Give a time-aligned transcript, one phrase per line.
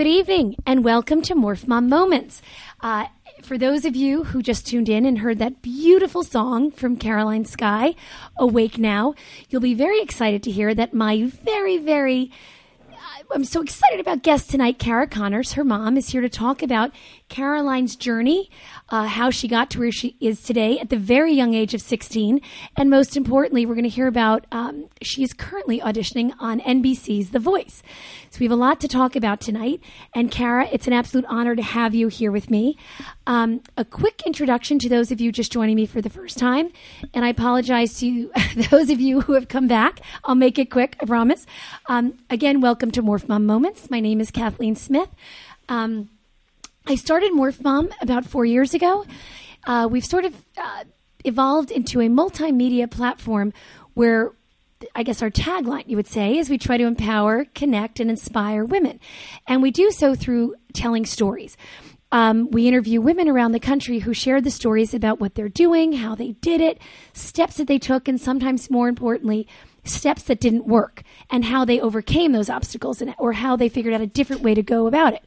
[0.00, 2.40] Good evening and welcome to Morph Mom Moments.
[2.80, 3.08] Uh,
[3.42, 7.44] for those of you who just tuned in and heard that beautiful song from Caroline
[7.44, 7.94] Sky,
[8.38, 9.12] Awake Now,
[9.50, 12.30] you'll be very excited to hear that my very, very
[13.32, 14.78] I'm so excited about guest tonight.
[14.78, 16.92] Kara Connors, her mom, is here to talk about
[17.30, 18.50] Caroline's journey,
[18.90, 21.80] uh, how she got to where she is today at the very young age of
[21.80, 22.40] 16.
[22.76, 27.30] And most importantly, we're going to hear about um, she is currently auditioning on NBC's
[27.30, 27.82] The Voice.
[28.30, 29.80] So we have a lot to talk about tonight.
[30.14, 32.76] And Kara, it's an absolute honor to have you here with me.
[33.26, 36.70] Um, a quick introduction to those of you just joining me for the first time.
[37.14, 38.30] And I apologize to
[38.70, 40.00] those of you who have come back.
[40.24, 41.46] I'll make it quick, I promise.
[41.86, 43.88] Um, again, welcome to Morph Mom Moments.
[43.88, 45.08] My name is Kathleen Smith.
[45.68, 46.10] Um,
[46.86, 49.04] I started Morph Mom about four years ago.
[49.64, 50.84] Uh, we've sort of uh,
[51.24, 53.52] evolved into a multimedia platform
[53.94, 54.32] where
[54.94, 58.64] I guess our tagline, you would say, is we try to empower, connect, and inspire
[58.64, 58.98] women.
[59.46, 61.56] And we do so through telling stories.
[62.12, 65.92] Um, we interview women around the country who share the stories about what they're doing,
[65.92, 66.80] how they did it,
[67.12, 69.46] steps that they took, and sometimes more importantly,
[69.84, 73.94] steps that didn't work, and how they overcame those obstacles, and, or how they figured
[73.94, 75.24] out a different way to go about it.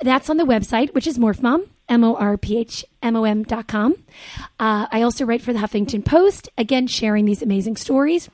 [0.00, 3.94] That's on the website, which is Morphmom, M-O-R-P-H-M-O-M dot com.
[4.60, 8.28] Uh, I also write for the Huffington Post, again, sharing these amazing stories.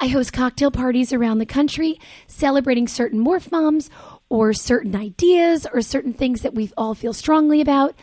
[0.00, 3.88] I host cocktail parties around the country celebrating certain morph moms
[4.28, 7.94] or certain ideas or certain things that we all feel strongly about.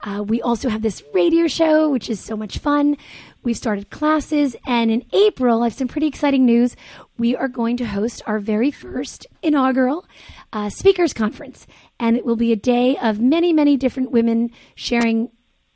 [0.00, 2.96] Uh, we also have this radio show, which is so much fun.
[3.42, 6.76] We've started classes, and in April, I have some pretty exciting news.
[7.18, 10.06] We are going to host our very first inaugural
[10.54, 11.66] uh, speakers conference,
[11.98, 15.30] and it will be a day of many, many different women sharing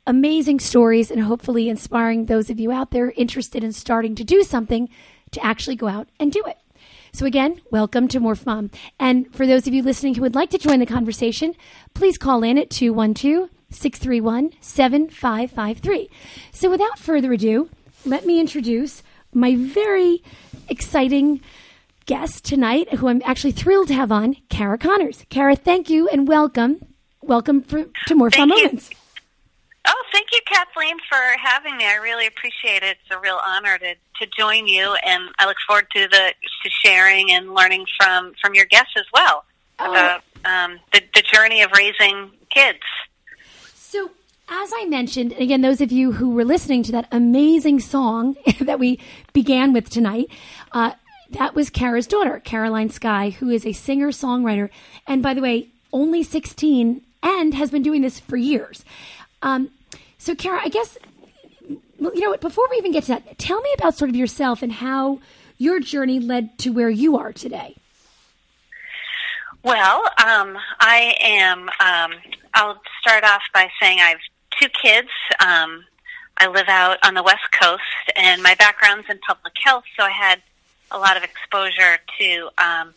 [0.07, 4.41] amazing stories and hopefully inspiring those of you out there interested in starting to do
[4.41, 4.89] something
[5.31, 6.57] to actually go out and do it.
[7.11, 8.71] So again, welcome to Morph Mom.
[8.99, 11.55] And for those of you listening who would like to join the conversation,
[11.93, 16.09] please call in at 212 631 7553.
[16.51, 17.69] So without further ado,
[18.05, 19.03] let me introduce
[19.33, 20.23] my very
[20.69, 21.41] exciting
[22.09, 25.23] guest tonight, who I'm actually thrilled to have on, Kara Connors.
[25.29, 26.83] Kara, thank you and welcome.
[27.21, 28.89] Welcome for, to Morph Mom Moments.
[29.87, 31.85] Oh, thank you, Kathleen, for having me.
[31.85, 32.97] I really appreciate it.
[33.03, 36.33] It's a real honor to, to join you, and I look forward to the
[36.63, 39.45] to sharing and learning from from your guests as well
[39.79, 39.91] Oh.
[39.91, 42.79] about um, the the journey of raising kids.
[43.75, 44.09] So,
[44.49, 48.35] as I mentioned, and again, those of you who were listening to that amazing song
[48.61, 48.99] that we
[49.31, 50.25] began with tonight,
[50.71, 50.93] uh,
[51.31, 54.69] that was Kara's daughter, Caroline Sky, who is a singer songwriter.
[55.07, 58.83] And by the way, only 16 and has been doing this for years.
[59.41, 59.69] Um,
[60.17, 60.97] so, Kara, I guess,
[61.67, 61.81] you
[62.19, 64.71] know what, before we even get to that, tell me about sort of yourself and
[64.71, 65.19] how
[65.57, 67.75] your journey led to where you are today.
[69.63, 71.69] Well, um, I am.
[71.79, 72.19] Um,
[72.53, 74.19] I'll start off by saying I have
[74.59, 75.09] two kids.
[75.39, 75.83] Um,
[76.37, 77.83] I live out on the West Coast,
[78.15, 80.41] and my background's in public health, so I had
[80.91, 82.93] a lot of exposure to um,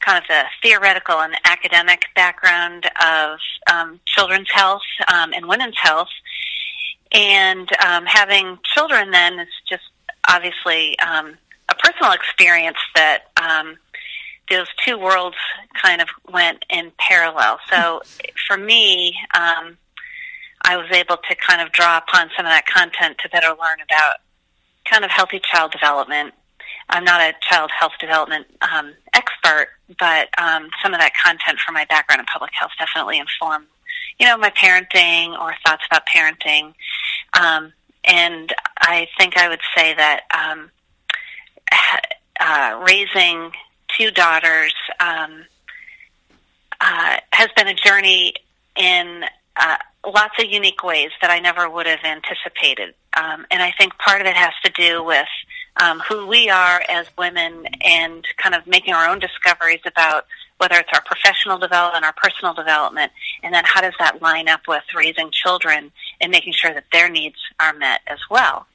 [0.00, 3.38] kind of the theoretical and academic background of
[3.72, 4.82] um, children's health
[5.12, 6.08] um, and women's health,
[7.12, 9.84] and um, having children then is just
[10.28, 11.36] obviously um,
[11.68, 13.76] a personal experience that um,
[14.50, 15.36] those two worlds
[15.80, 17.58] kind of went in parallel.
[17.70, 18.02] So
[18.46, 19.76] for me, um,
[20.62, 23.80] I was able to kind of draw upon some of that content to better learn
[23.82, 24.16] about
[24.84, 26.34] kind of healthy child development.
[26.90, 29.68] I'm not a child health development um, expert,
[29.98, 33.66] but um, some of that content from my background in public health definitely informed,
[34.18, 36.74] you know, my parenting or thoughts about parenting.
[37.38, 37.72] Um,
[38.04, 40.70] and I think I would say that um,
[42.40, 43.52] uh, raising
[43.96, 45.44] two daughters um,
[46.80, 48.34] uh, has been a journey
[48.76, 49.24] in
[49.56, 49.76] uh,
[50.06, 52.94] lots of unique ways that I never would have anticipated.
[53.18, 55.26] Um, and I think part of it has to do with
[55.82, 60.26] um, who we are as women and kind of making our own discoveries about
[60.58, 63.12] whether it's our professional development, our personal development,
[63.42, 67.08] and then how does that line up with raising children and making sure that their
[67.08, 68.66] needs are met as well.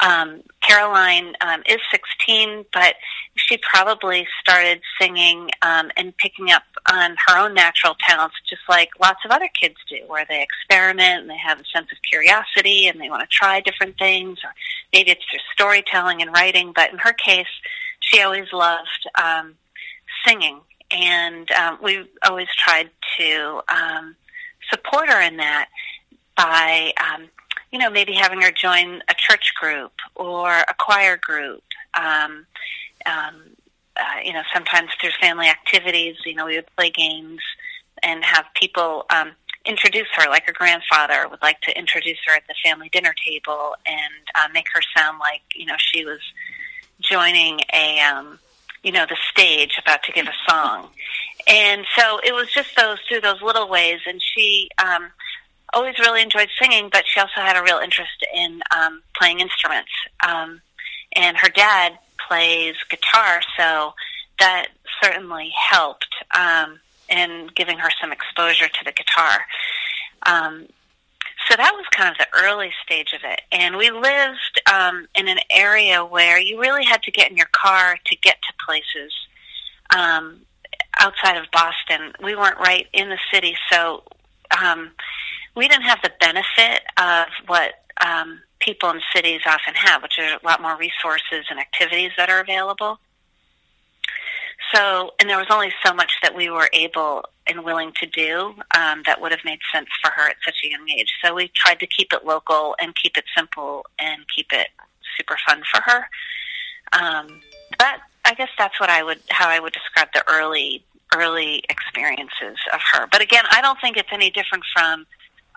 [0.00, 2.94] Um, Caroline um, is 16, but
[3.34, 8.90] she probably started singing um, and picking up on her own natural talents, just like
[9.00, 12.86] lots of other kids do, where they experiment and they have a sense of curiosity
[12.86, 14.50] and they want to try different things, or
[14.92, 16.72] maybe it's through storytelling and writing.
[16.74, 17.46] But in her case,
[18.00, 19.54] she always loved um,
[20.26, 20.60] singing,
[20.90, 24.16] and um, we always tried to um,
[24.70, 25.68] support her in that
[26.36, 27.28] by um,
[27.72, 31.62] you know, maybe having her join a church group or a choir group.
[31.94, 32.46] Um,
[33.06, 33.34] um,
[33.96, 37.40] uh, you know, sometimes through family activities, you know, we would play games
[38.02, 39.32] and have people um,
[39.64, 43.74] introduce her, like her grandfather would like to introduce her at the family dinner table
[43.86, 46.20] and uh, make her sound like, you know, she was
[47.00, 48.38] joining a, um,
[48.82, 50.88] you know, the stage about to give a song.
[51.46, 55.10] And so it was just those through those little ways, and she um,
[55.72, 59.90] always really enjoyed singing, but she also had a real interest in um, playing instruments.
[60.26, 60.60] Um,
[61.14, 61.98] and her dad
[62.28, 63.94] plays guitar, so
[64.38, 64.68] that
[65.02, 66.78] certainly helped um,
[67.08, 69.40] in giving her some exposure to the guitar.
[70.26, 70.66] Um,
[71.48, 73.40] so that was kind of the early stage of it.
[73.52, 77.48] And we lived um, in an area where you really had to get in your
[77.52, 79.12] car to get to places
[79.96, 80.40] um,
[80.98, 82.12] outside of Boston.
[82.22, 84.02] We weren't right in the city, so
[84.62, 84.90] um,
[85.54, 87.74] we didn't have the benefit of what
[88.04, 92.28] um, people in cities often have, which are a lot more resources and activities that
[92.28, 92.98] are available.
[94.74, 98.54] So, and there was only so much that we were able and willing to do
[98.76, 101.12] um, that would have made sense for her at such a young age.
[101.24, 104.68] So we tried to keep it local and keep it simple and keep it
[105.16, 106.08] super fun for her.
[106.92, 107.40] Um,
[107.78, 110.84] but I guess that's what I would how I would describe the early
[111.16, 113.06] early experiences of her.
[113.10, 115.06] But again, I don't think it's any different from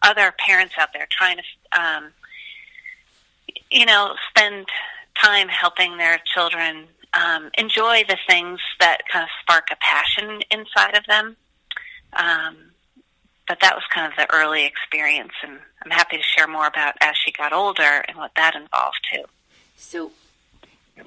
[0.02, 2.12] other parents out there trying to, um,
[3.70, 4.68] you know, spend
[5.16, 10.98] time helping their children um, enjoy the things that kind of spark a passion inside
[10.98, 11.36] of them.
[12.14, 12.58] Um,
[13.48, 16.96] but that was kind of the early experience, and I'm happy to share more about
[17.02, 19.24] as she got older and what that involved too.
[19.76, 20.12] So,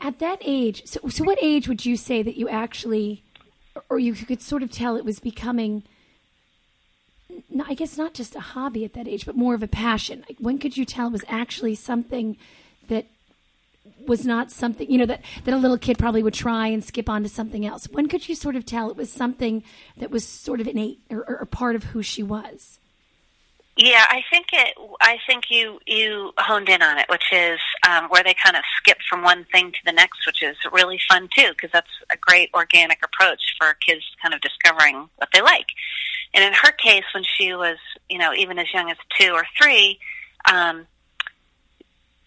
[0.02, 3.22] at that age, so, so what age would you say that you actually,
[3.88, 5.84] or you could sort of tell it was becoming
[7.66, 10.25] I guess not just a hobby at that age, but more of a passion.
[10.28, 12.37] Like when could you tell it was actually something
[12.88, 13.06] that
[14.06, 17.08] was not something you know that that a little kid probably would try and skip
[17.08, 17.88] on to something else?
[17.88, 19.62] When could you sort of tell it was something
[19.96, 22.78] that was sort of innate or, or, or part of who she was?
[23.76, 24.75] Yeah, I think it.
[25.00, 27.58] I think you you honed in on it, which is
[27.88, 31.00] um, where they kind of skip from one thing to the next, which is really
[31.08, 35.42] fun too, because that's a great organic approach for kids kind of discovering what they
[35.42, 35.66] like.
[36.34, 37.78] And in her case, when she was,
[38.10, 39.98] you know, even as young as two or three,
[40.52, 40.86] um,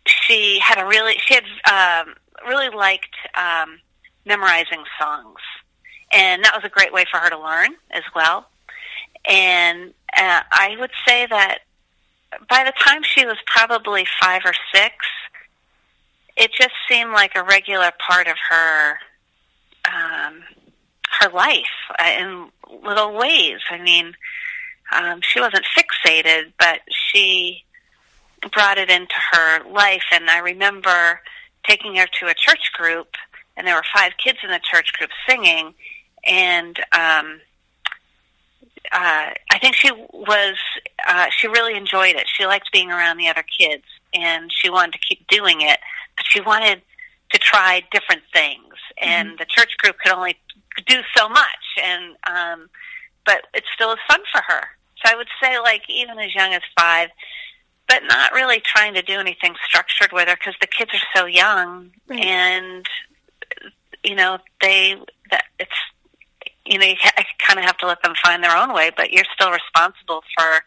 [0.07, 2.15] she had a really, she had um,
[2.47, 3.79] really liked um,
[4.25, 5.39] memorizing songs,
[6.13, 8.47] and that was a great way for her to learn as well.
[9.25, 11.59] And uh, I would say that
[12.49, 14.95] by the time she was probably five or six,
[16.37, 18.99] it just seemed like a regular part of her
[19.85, 20.43] um,
[21.19, 21.65] her life
[21.99, 22.49] uh, in
[22.83, 23.59] little ways.
[23.69, 24.13] I mean,
[24.91, 27.63] um, she wasn't fixated, but she
[28.51, 30.03] brought it into her life.
[30.11, 31.21] And I remember
[31.67, 33.09] taking her to a church group,
[33.55, 35.73] and there were five kids in the church group singing,
[36.25, 37.41] and um,
[38.91, 40.55] uh, I think she was
[41.07, 42.27] uh, she really enjoyed it.
[42.27, 43.83] She liked being around the other kids,
[44.13, 45.79] and she wanted to keep doing it,
[46.15, 46.81] but she wanted
[47.31, 48.73] to try different things.
[49.01, 49.37] And mm-hmm.
[49.37, 50.37] the church group could only
[50.83, 52.69] do so much, and um,
[53.25, 54.61] but it still is fun for her.
[55.03, 57.09] So I would say, like even as young as five,
[57.87, 61.25] but not really trying to do anything structured with her because the kids are so
[61.25, 62.19] young, Right.
[62.19, 62.85] and
[64.03, 64.95] you know they
[65.31, 65.71] that it's
[66.65, 69.11] you know you ha- kind of have to let them find their own way, but
[69.11, 70.63] you're still responsible for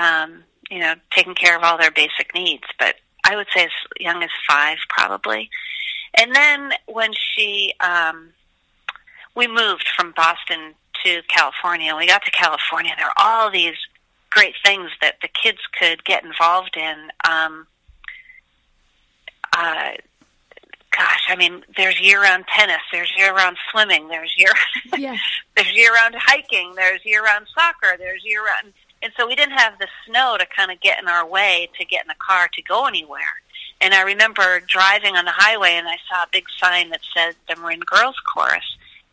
[0.00, 2.64] um, you know taking care of all their basic needs.
[2.78, 5.50] But I would say as young as five, probably.
[6.18, 8.30] And then when she, um,
[9.36, 10.74] we moved from Boston
[11.04, 11.94] to California.
[11.94, 12.92] We got to California.
[12.96, 13.76] There were all these
[14.30, 17.10] great things that the kids could get involved in.
[17.28, 17.66] Um,
[19.52, 19.92] uh,
[20.96, 22.80] gosh, I mean, there's year-round tennis.
[22.92, 24.08] There's year-round swimming.
[24.08, 24.52] There's year
[24.96, 25.16] Yeah.
[25.54, 26.74] there's year-round hiking.
[26.74, 27.96] There's year-round soccer.
[27.98, 31.26] There's year-round, and so we didn't have the snow to kind of get in our
[31.26, 33.40] way to get in the car to go anywhere.
[33.80, 37.34] And I remember driving on the highway, and I saw a big sign that said
[37.48, 38.64] the Marin Girls Chorus,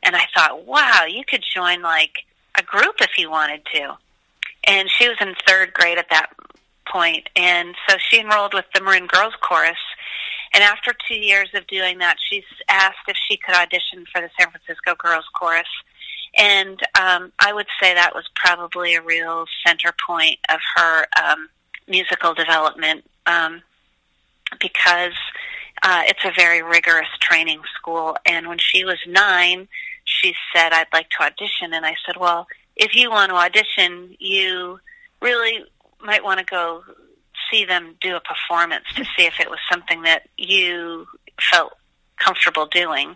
[0.03, 2.19] and I thought, wow, you could join like
[2.57, 3.97] a group if you wanted to.
[4.65, 6.29] And she was in third grade at that
[6.87, 9.77] point, and so she enrolled with the Marin Girls Chorus.
[10.53, 14.29] And after two years of doing that, she's asked if she could audition for the
[14.39, 15.67] San Francisco Girls Chorus.
[16.35, 21.49] And um, I would say that was probably a real center point of her um,
[21.87, 23.61] musical development um,
[24.59, 25.13] because
[25.81, 28.15] uh, it's a very rigorous training school.
[28.25, 29.67] And when she was nine,
[30.23, 31.73] she said, I'd like to audition.
[31.73, 34.79] And I said, Well, if you want to audition, you
[35.21, 35.63] really
[36.01, 36.83] might want to go
[37.51, 41.05] see them do a performance to see if it was something that you
[41.51, 41.73] felt
[42.17, 43.15] comfortable doing.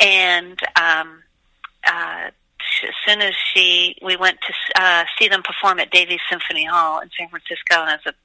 [0.00, 1.22] And um,
[1.86, 2.30] uh,
[2.82, 7.00] as soon as she, we went to uh, see them perform at Davies Symphony Hall
[7.00, 8.16] in San Francisco, and it was a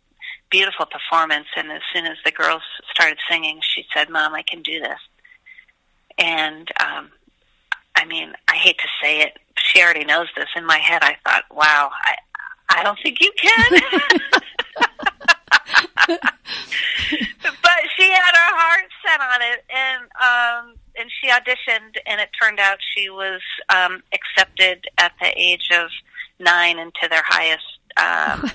[0.49, 1.47] beautiful performance.
[1.57, 4.99] And as soon as the girls started singing, she said, "Mom, I can do this."
[6.17, 7.11] And um,
[7.95, 10.47] I mean, I hate to say it, she already knows this.
[10.55, 12.15] In my head, I thought, "Wow, I,
[12.69, 13.81] I don't think you can."
[16.07, 22.29] but she had her heart set on it, and um, and she auditioned, and it
[22.41, 25.89] turned out she was um, accepted at the age of
[26.39, 27.63] nine into their highest
[27.97, 28.41] um,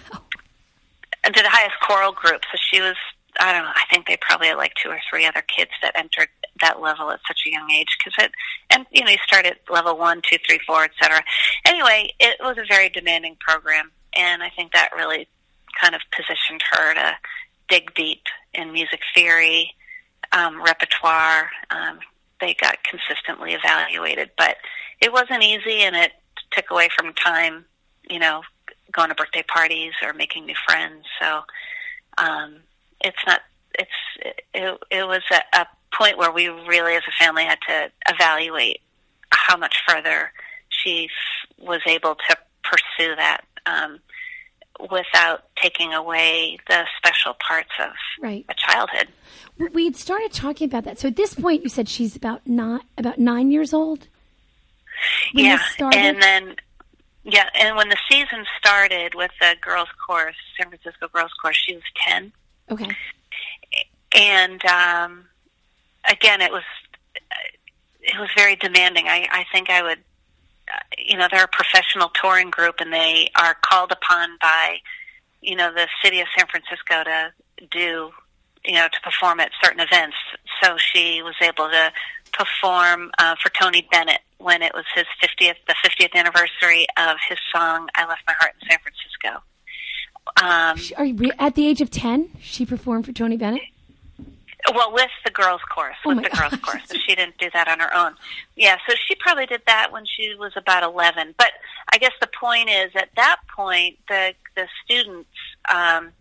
[1.24, 2.42] into the highest choral group.
[2.52, 2.96] So she was.
[3.38, 3.72] I don't know.
[3.74, 6.28] I think they probably had like two or three other kids that entered
[6.60, 8.32] that level at such a young age because it,
[8.70, 11.22] and you know, you start at level one, two, three, four, et cetera.
[11.66, 15.28] Anyway, it was a very demanding program, and I think that really
[15.80, 17.16] kind of positioned her to
[17.68, 18.22] dig deep
[18.54, 19.72] in music theory,
[20.32, 21.50] um, repertoire.
[21.70, 22.00] Um,
[22.40, 24.56] they got consistently evaluated, but
[25.00, 26.12] it wasn't easy, and it
[26.50, 27.64] took away from time,
[28.08, 28.42] you know,
[28.92, 31.04] going to birthday parties or making new friends.
[31.20, 31.42] So
[32.18, 32.56] um,
[33.00, 33.40] it's not.
[33.78, 33.90] It's
[34.52, 35.66] it, it was a, a
[35.96, 38.80] point where we really, as a family, had to evaluate
[39.30, 40.32] how much further
[40.68, 41.08] she
[41.58, 43.42] was able to pursue that.
[43.66, 43.98] Um,
[44.90, 47.90] without taking away the special parts of
[48.22, 48.46] Right.
[48.48, 49.08] a childhood.
[49.74, 50.98] We had started talking about that.
[50.98, 54.08] So at this point, you said she's about not about nine years old.
[55.34, 55.58] Yeah,
[55.92, 56.56] and then
[57.24, 61.74] yeah, and when the season started with the girls' course, San Francisco girls' chorus, she
[61.74, 62.32] was ten,
[62.70, 62.96] Okay.
[64.14, 65.26] and um,
[66.08, 66.62] again, it was
[68.02, 69.06] it was very demanding.
[69.06, 69.98] I, I think I would,
[70.98, 74.78] you know, they're a professional touring group, and they are called upon by,
[75.40, 77.32] you know, the city of San Francisco to
[77.70, 78.10] do,
[78.64, 80.16] you know, to perform at certain events.
[80.62, 81.92] So she was able to
[82.32, 87.38] perform uh, for Tony Bennett when it was his 50th, the 50th anniversary of his
[87.54, 89.42] song "I Left My Heart in San Francisco."
[90.36, 92.30] Um, Are you at the age of ten?
[92.40, 93.62] She performed for Tony Bennett.
[94.74, 96.60] Well, with the girls' Oh with my the girls' gosh.
[96.60, 96.82] chorus.
[96.86, 98.14] So she didn't do that on her own.
[98.56, 101.34] Yeah, so she probably did that when she was about eleven.
[101.38, 101.52] But
[101.92, 105.30] I guess the point is, at that point, the the students,
[105.72, 106.12] um,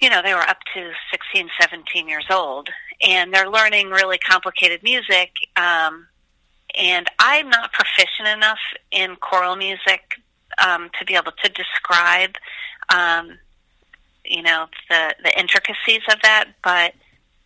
[0.00, 2.68] you know, they were up to 16, 17 years old,
[3.00, 5.32] and they're learning really complicated music.
[5.56, 6.06] Um,
[6.78, 8.58] and I'm not proficient enough
[8.92, 10.20] in choral music
[10.64, 12.36] um, to be able to describe.
[12.90, 13.38] Um,
[14.24, 16.94] you know the the intricacies of that, but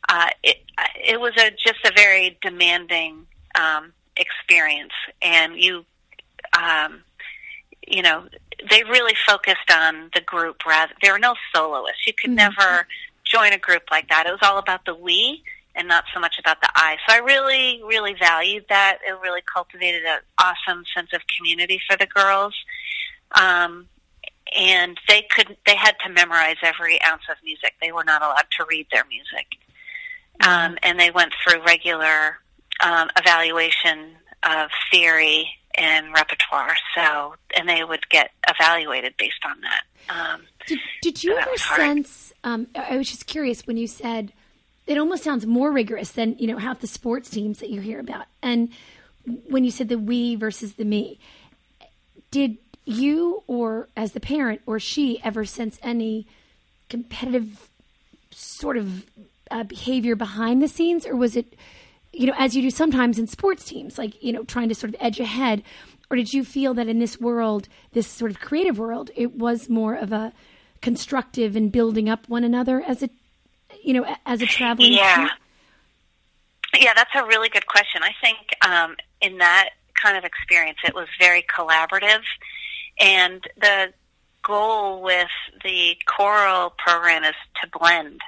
[0.08, 0.58] uh, it
[1.04, 5.84] it was a just a very demanding um, experience, and you
[6.58, 7.02] um,
[7.86, 8.26] you know
[8.70, 10.92] they really focused on the group rather.
[11.02, 12.06] There were no soloists.
[12.06, 12.36] You could Mhm.
[12.36, 12.86] never
[13.24, 14.26] join a group like that.
[14.26, 15.42] It was all about the we
[15.74, 16.98] and not so much about the I.
[17.08, 18.98] So I really really valued that.
[19.06, 22.54] It really cultivated an awesome sense of community for the girls.
[23.40, 23.88] Um,
[24.56, 27.74] and they could they had to memorize every ounce of music.
[27.80, 29.46] They were not allowed to read their music,
[30.46, 32.38] um, and they went through regular
[32.82, 36.76] um, evaluation of theory and repertoire.
[36.94, 39.82] So, and they would get evaluated based on that.
[40.08, 42.32] Um, did, did you ever sense?
[42.44, 44.32] Um, I was just curious when you said
[44.86, 48.00] it almost sounds more rigorous than you know half the sports teams that you hear
[48.00, 48.70] about, and
[49.48, 51.18] when you said the we versus the me,
[52.30, 56.26] did you or as the parent or she ever sense any
[56.88, 57.70] competitive
[58.30, 59.04] sort of
[59.50, 61.54] uh, behavior behind the scenes, or was it?
[62.14, 64.92] you know, as you do sometimes in sports teams, like, you know, trying to sort
[64.94, 65.62] of edge ahead?
[66.10, 69.70] Or did you feel that in this world, this sort of creative world, it was
[69.70, 70.32] more of a
[70.82, 73.08] constructive and building up one another as a,
[73.82, 75.16] you know, as a traveling Yeah.
[75.16, 75.28] team?
[76.82, 78.02] Yeah, that's a really good question.
[78.02, 82.20] I think um, in that kind of experience, it was very collaborative,
[83.02, 83.92] and the
[84.42, 85.28] goal with
[85.64, 88.20] the choral program is to blend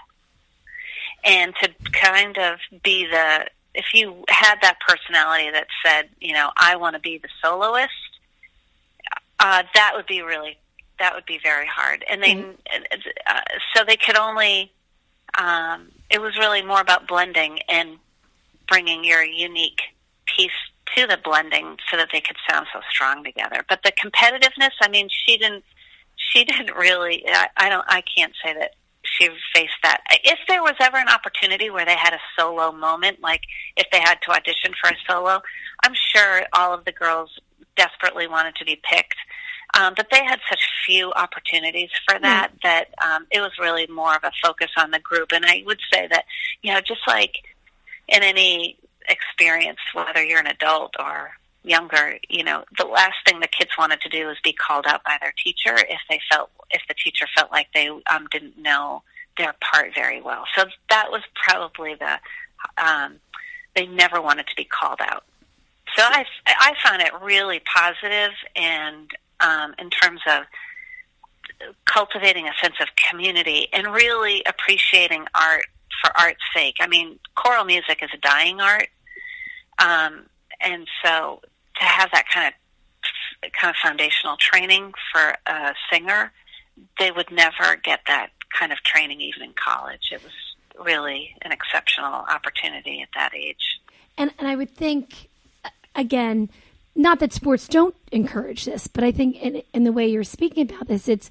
[1.24, 3.46] and to kind of be the.
[3.76, 7.90] If you had that personality that said, you know, I want to be the soloist,
[9.40, 10.58] uh, that would be really
[10.98, 12.04] that would be very hard.
[12.08, 12.34] And they
[13.26, 13.40] uh,
[13.74, 14.72] so they could only.
[15.36, 17.96] Um, it was really more about blending and
[18.68, 19.80] bringing your unique
[20.26, 20.52] piece
[20.96, 23.64] to the blending so that they could sound so strong together.
[23.68, 25.64] But the competitiveness, I mean, she didn't.
[26.16, 27.24] She didn't really.
[27.26, 27.84] I, I don't.
[27.88, 28.72] I can't say that
[29.02, 30.00] she faced that.
[30.24, 33.42] If there was ever an opportunity where they had a solo moment, like
[33.76, 35.42] if they had to audition for a solo,
[35.84, 37.30] I'm sure all of the girls
[37.76, 39.16] desperately wanted to be picked.
[39.78, 44.14] Um, but they had such few opportunities for that that um, it was really more
[44.14, 45.32] of a focus on the group.
[45.32, 46.24] And I would say that,
[46.62, 47.34] you know, just like
[48.08, 51.32] in any experience, whether you're an adult or
[51.62, 55.02] younger, you know, the last thing the kids wanted to do was be called out
[55.04, 59.02] by their teacher if they felt if the teacher felt like they um, didn't know
[59.38, 60.44] their part very well.
[60.56, 62.18] So that was probably the
[62.82, 63.16] um,
[63.74, 65.24] they never wanted to be called out.
[65.96, 70.44] So I I found it really positive and um, in terms of
[71.84, 75.66] cultivating a sense of community and really appreciating art
[76.02, 76.76] for art's sake.
[76.80, 78.88] I mean, choral music is a dying art,
[79.78, 80.26] um,
[80.60, 81.40] and so
[81.80, 82.52] to have that kind of
[83.60, 86.32] kind of foundational training for a singer,
[86.98, 90.10] they would never get that kind of training even in college.
[90.12, 90.32] It was
[90.82, 93.80] really an exceptional opportunity at that age.
[94.16, 95.28] And, and I would think,
[95.94, 96.48] again,
[96.94, 100.70] not that sports don't encourage this, but I think in, in the way you're speaking
[100.70, 101.28] about this, it's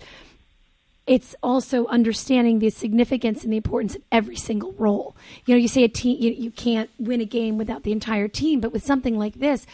[1.06, 5.16] it's also understanding the significance and the importance of every single role.
[5.46, 8.28] You know, you say a team, you, you can't win a game without the entire
[8.28, 9.66] team, but with something like this,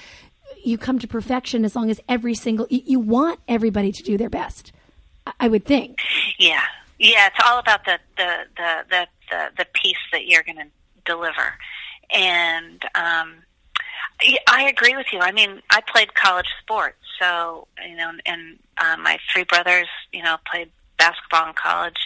[0.64, 4.18] you come to perfection as long as every single you, you want everybody to do
[4.18, 4.72] their best.
[5.28, 6.00] I, I would think.
[6.40, 6.64] Yeah,
[6.98, 7.28] yeah.
[7.28, 10.68] It's all about the the the the the, the piece that you're going to
[11.06, 11.54] deliver,
[12.12, 13.36] and um,
[14.48, 15.20] I agree with you.
[15.20, 20.24] I mean, I played college sports, so you know, and uh, my three brothers, you
[20.24, 21.98] know, played basketball in college.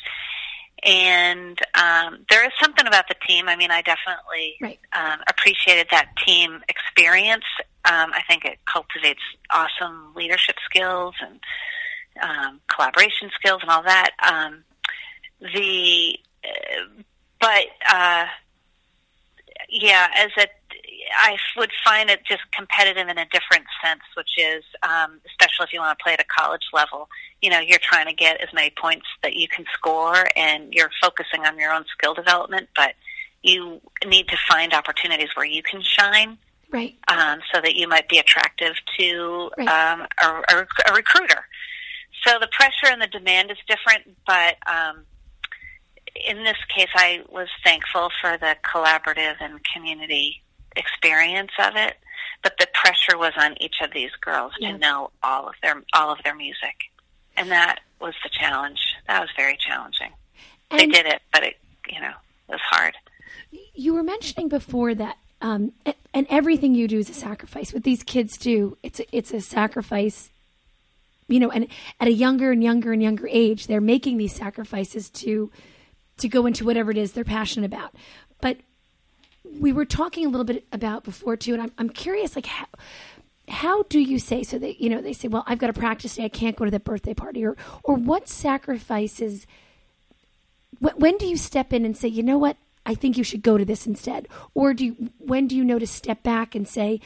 [0.86, 3.48] And um, there is something about the team.
[3.48, 4.80] I mean, I definitely Right.
[4.94, 7.46] um, appreciated that team experience.
[7.86, 11.40] Um, I think it cultivates awesome leadership skills and
[12.22, 14.12] um, collaboration skills and all that.
[14.22, 14.64] Um,
[15.42, 17.02] the uh,
[17.40, 18.26] but uh,
[19.70, 20.48] yeah, as a
[21.20, 25.74] I would find it just competitive in a different sense, which is um, especially if
[25.74, 27.10] you want to play at a college level.
[27.42, 30.92] You know, you're trying to get as many points that you can score, and you're
[31.02, 32.70] focusing on your own skill development.
[32.76, 32.96] But
[33.42, 36.38] you need to find opportunities where you can shine,
[36.72, 36.96] Right.
[37.08, 39.68] um, so that you might be attractive to Right.
[39.68, 41.46] um, a, a, a recruiter.
[42.26, 45.04] So the pressure and the demand is different, but um,
[46.16, 50.42] in this case, I was thankful for the collaborative and community
[50.76, 51.96] experience of it.
[52.42, 56.12] But the pressure was on each of these girls to know all of their all
[56.12, 56.76] of their music,
[57.38, 58.80] and that was the challenge.
[59.08, 60.12] That was very challenging.
[60.70, 61.56] they did it, but it
[61.90, 62.12] you know
[62.50, 62.96] it was hard.
[63.74, 65.72] you were mentioning before that um,
[66.14, 69.42] and everything you do is a sacrifice what these kids do it's a, it's a
[69.42, 70.30] sacrifice
[71.28, 71.68] you know and
[72.00, 75.52] at a younger and younger and younger age they're making these sacrifices to
[76.18, 77.94] to go into whatever it is they're passionate about
[78.42, 78.58] but
[79.60, 82.66] we were talking a little bit about before too and i'm, I'm curious like how
[83.50, 86.16] how do you say so that you know they say well i've got a practice
[86.16, 89.46] day i can't go to that birthday party or or what sacrifices
[90.84, 93.42] Wh- when do you step in and say, you know what, I think you should
[93.42, 94.28] go to this instead?
[94.54, 97.00] Or do you, when do you know to step back and say,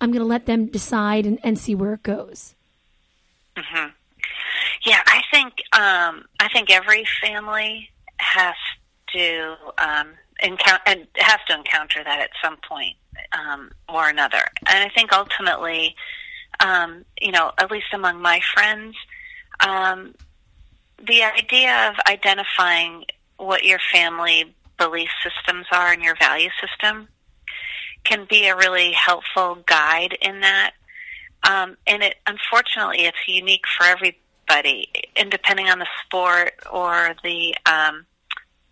[0.00, 2.54] I'm going to let them decide and, and see where it goes?
[4.84, 8.54] Yeah, I think um, I think every family has
[9.12, 10.08] to um,
[10.42, 12.96] encounter and has to encounter that at some point
[13.32, 14.42] um, or another.
[14.66, 15.94] And I think ultimately,
[16.64, 18.96] um, you know, at least among my friends,
[19.66, 20.14] um,
[21.06, 23.04] the idea of identifying
[23.36, 27.08] what your family belief systems are and your value system
[28.04, 30.72] can be a really helpful guide in that.
[31.48, 37.54] Um, and it unfortunately it's unique for everybody, and depending on the sport or the
[37.64, 38.04] um,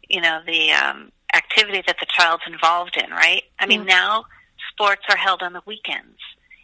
[0.06, 3.10] you know the um, activity that the child's involved in.
[3.10, 3.44] Right?
[3.58, 4.24] I mean, now
[4.72, 6.18] sports are held on the weekends,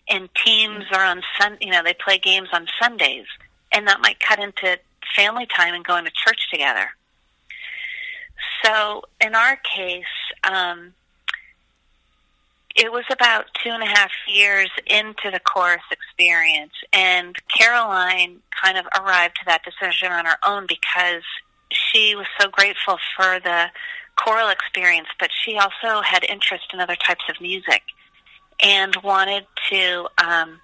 [0.09, 1.59] and teams are on Sun.
[1.61, 3.27] You know, they play games on Sundays,
[3.73, 4.79] and that might cut into
[5.17, 6.89] family time and going to church together.
[8.63, 10.05] So in our case,
[10.43, 10.95] um,
[12.75, 18.79] it was about two and a half years into the chorus experience, and Caroline kind
[18.79, 21.23] of arrived to that decision on her own because
[21.71, 23.67] she was so grateful for the
[24.17, 27.83] choral experience, but she also had interest in other types of music
[28.63, 30.61] and wanted to um,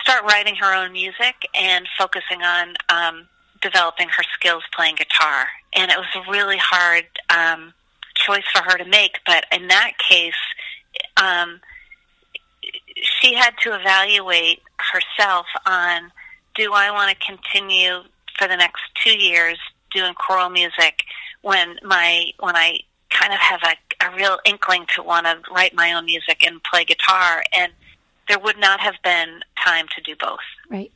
[0.00, 3.28] start writing her own music and focusing on um,
[3.60, 5.46] developing her skills playing guitar.
[5.74, 7.72] And it was a really hard um,
[8.14, 10.34] choice for her to make, but in that case,
[11.16, 11.60] um,
[13.02, 16.10] she had to evaluate herself on
[16.54, 18.02] do I want to continue
[18.38, 19.58] for the next two years
[19.94, 21.02] doing choral music
[21.42, 25.74] when my when I kind of have a, a real inkling to want to write
[25.74, 27.72] my own music and play guitar and
[28.28, 30.38] there would not have been time to do both.
[30.70, 30.92] Right.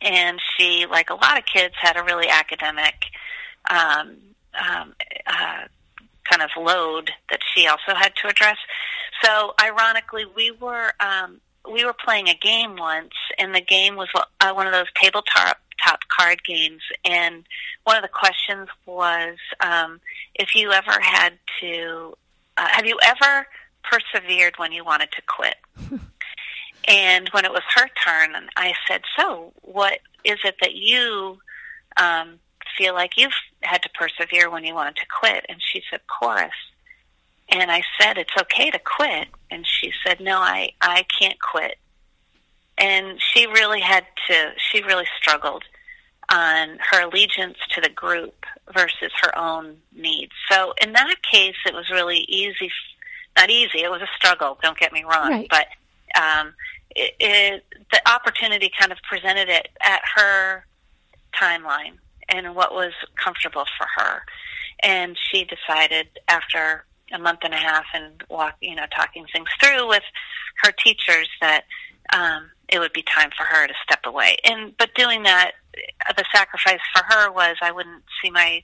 [0.00, 2.94] And she, like a lot of kids, had a really academic
[3.68, 4.16] um,
[4.54, 4.94] um,
[5.26, 5.64] uh,
[6.28, 8.56] kind of load that she also had to address.
[9.22, 14.08] So, ironically, we were um, we were playing a game once, and the game was
[14.14, 16.82] uh, one of those tabletop top card games.
[17.04, 17.44] And
[17.84, 20.00] one of the questions was um,
[20.34, 22.14] if you ever had to,
[22.56, 23.46] uh, have you ever
[23.82, 25.56] persevered when you wanted to quit?
[26.88, 31.38] and when it was her turn, I said, "So, what is it that you
[31.96, 32.38] um,
[32.76, 36.50] feel like you've had to persevere when you wanted to quit?" And she said, "Chorus."
[37.50, 41.78] And I said, "It's okay to quit." And she said, "No, I I can't quit."
[42.78, 44.52] And she really had to.
[44.56, 45.64] She really struggled
[46.30, 50.32] on her allegiance to the group versus her own needs.
[50.50, 52.70] So in that case, it was really easy.
[53.36, 53.78] Not easy.
[53.78, 54.58] It was a struggle.
[54.62, 55.30] Don't get me wrong.
[55.30, 55.48] Right.
[55.48, 55.66] But
[56.20, 56.54] um,
[56.94, 60.64] it, it, the opportunity kind of presented it at her
[61.40, 61.94] timeline
[62.28, 64.22] and what was comfortable for her.
[64.82, 69.48] And she decided after a month and a half and walk, you know, talking things
[69.62, 70.02] through with
[70.62, 71.64] her teachers that
[72.12, 74.36] um, it would be time for her to step away.
[74.44, 75.52] And but doing that,
[76.16, 78.62] the sacrifice for her was I wouldn't see my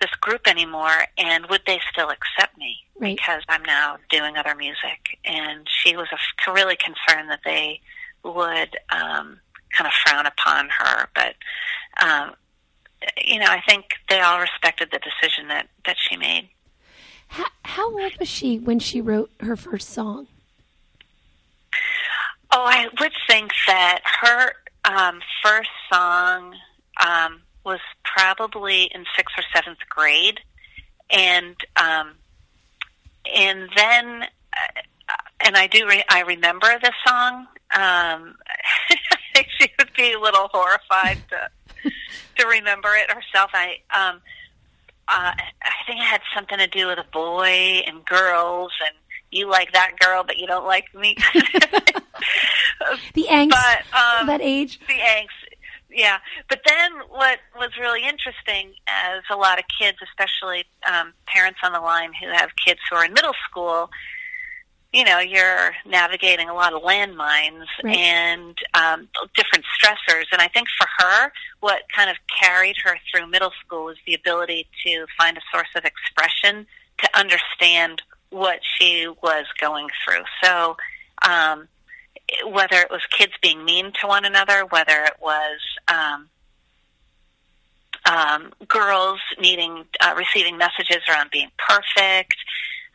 [0.00, 3.16] this group anymore, and would they still accept me Right.
[3.16, 5.18] because I'm now doing other music?
[5.24, 7.80] And she was a, really concerned that they
[8.22, 9.40] would um,
[9.76, 11.34] kind of frown upon her, but.
[12.00, 12.34] Um,
[13.22, 16.48] you know, I think they all respected the decision that, that she made.
[17.28, 20.26] How, how old was she when she wrote her first song?
[22.68, 24.52] I would think that her
[24.84, 26.54] um, first song
[27.04, 30.40] um, was probably in sixth or seventh grade,
[31.10, 32.14] and um,
[33.34, 37.46] and then, uh, and I do re- I remember the song.
[37.74, 38.36] Um,
[39.58, 41.90] she would be a little horrified to
[42.38, 43.50] to remember it herself.
[43.54, 44.20] I um,
[45.08, 48.94] uh, I think it had something to do with a boy and girls and
[49.30, 51.16] you like that girl, but you don't like me.
[53.14, 54.78] The angst but um, that age.
[54.86, 55.28] the angst,
[55.90, 56.18] yeah.
[56.48, 61.72] But then what was really interesting, as a lot of kids, especially um, parents on
[61.72, 63.90] the line who have kids who are in middle school,
[64.92, 67.96] you know, you're navigating a lot of landmines Right.
[67.96, 70.24] and um, different stressors.
[70.32, 74.14] And I think for her, what kind of carried her through middle school was the
[74.14, 76.66] ability to find a source of expression
[76.98, 80.22] to understand what she was going through.
[80.42, 80.76] So,
[81.28, 81.68] um,
[82.46, 86.28] whether it was kids being mean to one another, whether it was um,
[88.04, 92.36] um, girls needing uh, receiving messages around being perfect,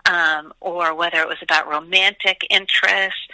[0.05, 3.27] um, or whether it was about romantic interests,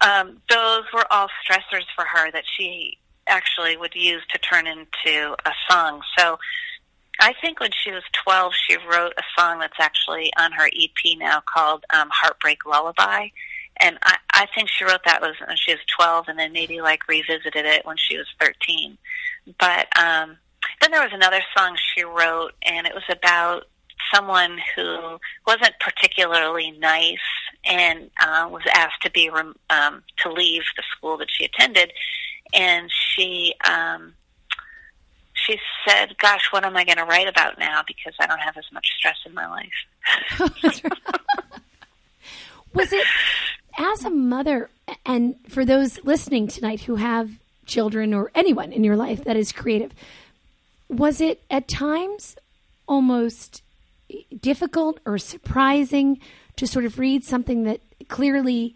[0.00, 5.36] um, those were all stressors for her that she actually would use to turn into
[5.44, 6.02] a song.
[6.18, 6.38] So.
[7.20, 11.18] I think when she was 12, she wrote a song that's actually on her EP
[11.18, 13.28] now called um, Heartbreak Lullaby
[13.82, 16.80] and I, I think she wrote that was when she was 12 and then maybe
[16.80, 18.96] like revisited it when she was 13
[19.58, 20.36] but um
[20.80, 23.64] then there was another song she wrote and it was about
[24.12, 27.18] someone who wasn't particularly nice
[27.64, 31.92] and uh, was asked to be rem- um, to leave the school that she attended,
[32.52, 34.14] and she um,
[35.34, 37.82] she said, "Gosh, what am I going to write about now?
[37.86, 39.70] Because I don't have as much stress in my life."
[42.74, 43.06] was it
[43.78, 44.70] as a mother,
[45.04, 47.30] and for those listening tonight who have
[47.66, 49.92] children or anyone in your life that is creative,
[50.88, 52.36] was it at times
[52.86, 53.62] almost
[54.40, 56.20] difficult or surprising
[56.56, 58.74] to sort of read something that clearly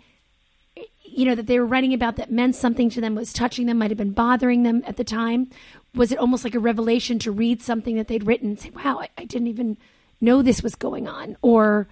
[1.04, 3.78] you know that they were writing about that meant something to them was touching them
[3.78, 5.50] might have been bothering them at the time?
[5.94, 9.00] Was it almost like a revelation to read something that they'd written and say wow
[9.00, 9.76] i, I didn't even
[10.20, 11.86] know this was going on or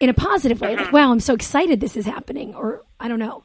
[0.00, 3.18] in a positive way like wow i'm so excited this is happening or i don't
[3.18, 3.42] know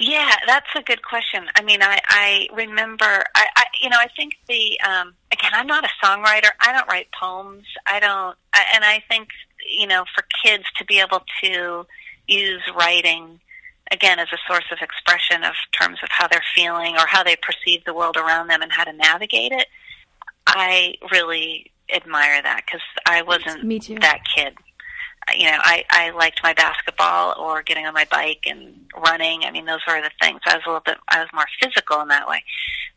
[0.00, 1.46] Yeah, that's a good question.
[1.56, 5.66] I mean, I, I remember, I, I, you know, I think the, um, again, I'm
[5.66, 6.50] not a songwriter.
[6.60, 7.64] I don't write poems.
[7.84, 9.28] I don't, I, and I think,
[9.68, 11.84] you know, for kids to be able to
[12.28, 13.40] use writing,
[13.90, 17.34] again, as a source of expression of terms of how they're feeling or how they
[17.34, 19.66] perceive the world around them and how to navigate it,
[20.46, 23.96] I really admire that because I wasn't Me too.
[24.00, 24.54] that kid
[25.36, 29.42] you know, I, I liked my basketball or getting on my bike and running.
[29.44, 30.40] I mean, those were the things.
[30.46, 32.42] I was a little bit, I was more physical in that way.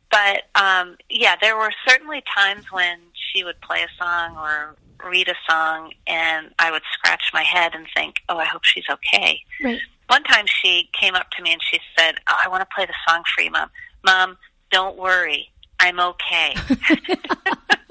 [0.10, 4.76] But, um, yeah, there were certainly times when she would play a song or
[5.10, 8.86] read a song and I would scratch my head and think, oh, I hope she's
[8.90, 9.42] okay.
[9.64, 12.68] right One time she came up to me and she said, oh, I want to
[12.76, 13.70] play the song for you, Mom.
[14.06, 14.38] Mom,
[14.72, 15.50] don't worry.
[15.80, 16.56] I'm okay.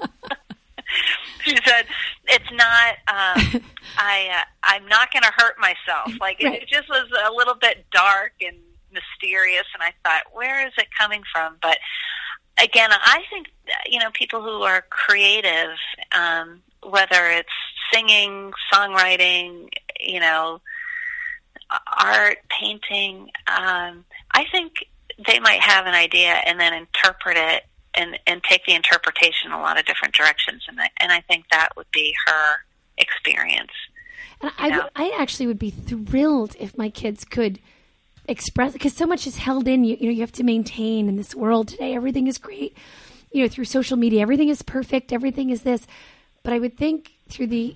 [1.43, 1.85] she said,
[2.27, 2.93] "It's not.
[3.07, 3.63] Um,
[3.97, 4.29] I.
[4.31, 6.11] Uh, I'm not going to hurt myself.
[6.21, 6.61] Like Right.
[6.61, 8.55] it just was a little bit dark and
[8.93, 11.57] mysterious, and I thought, where is it coming from?
[11.61, 11.77] But
[12.61, 13.47] again, I think
[13.89, 15.75] you know people who are creative,
[16.11, 17.49] um, whether it's
[17.93, 19.67] singing, songwriting,
[19.99, 20.61] you know,
[21.97, 23.29] art, painting.
[23.47, 24.85] Um, I think
[25.27, 27.63] they might have an idea and then interpret it
[27.95, 31.21] and and take the interpretation in a lot of different directions and I, and I
[31.21, 32.57] think that would be her
[32.97, 33.71] experience.
[34.41, 37.59] And I, I actually would be thrilled if my kids could
[38.27, 39.97] express because so much is held in you.
[39.99, 41.93] You know, you have to maintain in this world today.
[41.93, 42.75] Everything is great.
[43.31, 45.13] You know, through social media, everything is perfect.
[45.13, 45.85] Everything is this.
[46.43, 47.75] But I would think through the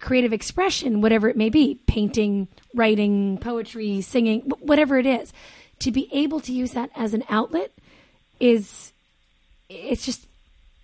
[0.00, 5.32] creative expression, whatever it may be, painting, writing, poetry, singing, whatever it is,
[5.80, 7.70] to be able to use that as an outlet
[8.40, 8.92] is
[9.70, 10.26] it's just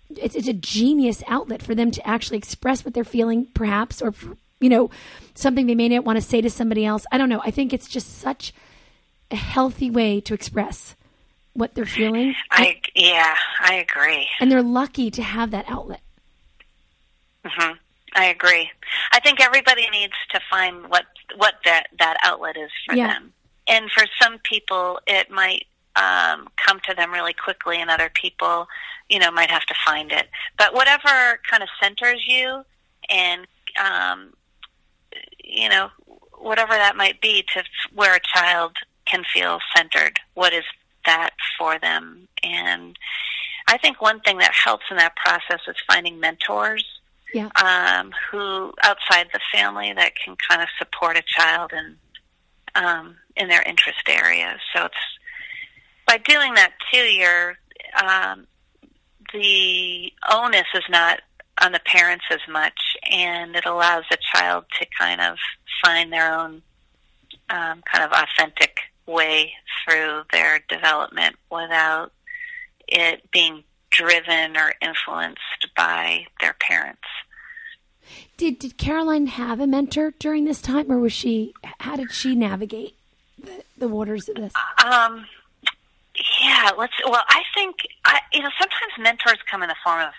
[0.09, 4.13] it's, it's a genius outlet for them to actually express what they're feeling, perhaps, or
[4.59, 4.89] you know,
[5.35, 7.05] something they may not want to say to somebody else.
[7.11, 7.41] I don't know.
[7.43, 8.53] I think it's just such
[9.29, 10.95] a healthy way to express
[11.53, 14.27] what they're feeling, I yeah, I agree.
[14.39, 16.01] and they're lucky to have that outlet.
[17.45, 17.71] hmm
[18.15, 18.69] I agree.
[19.11, 23.07] I think everybody needs to find what what that that outlet is for Yeah.
[23.07, 23.33] them.
[23.67, 25.65] And for some people, it might
[25.97, 28.67] um, come to them really quickly, and other people,
[29.09, 30.27] you know, might have to find it.
[30.57, 32.63] But whatever kind of centers you,
[33.09, 33.47] and
[33.79, 34.33] um,
[35.43, 35.89] you know,
[36.37, 38.73] whatever that might be, to where a child
[39.05, 40.19] can feel centered.
[40.33, 40.65] What is
[41.05, 42.27] that for them?
[42.43, 42.97] And
[43.67, 46.85] I think one thing that helps in that process is finding mentors
[47.33, 47.49] Yeah.
[47.63, 51.97] um, who outside the family that can kind of support a child in
[52.75, 54.59] um, in their interest areas.
[54.73, 54.95] So it's
[56.07, 57.57] by doing that too, you're
[58.01, 58.47] um,
[59.33, 61.19] the onus is not
[61.61, 62.79] on the parents as much,
[63.11, 65.37] and it allows the child to kind of
[65.83, 66.61] find their own
[67.49, 72.11] um, kind of authentic way through their development without
[72.87, 77.01] it being driven or influenced by their parents.
[78.37, 81.53] Did did Caroline have a mentor during this time, or was she?
[81.79, 82.95] How did she navigate
[83.41, 84.53] the, the waters of this?
[84.85, 85.25] Um,
[86.41, 86.93] yeah, let's.
[87.05, 87.75] Well, I think
[88.05, 90.13] I, you know sometimes mentors come in the form of,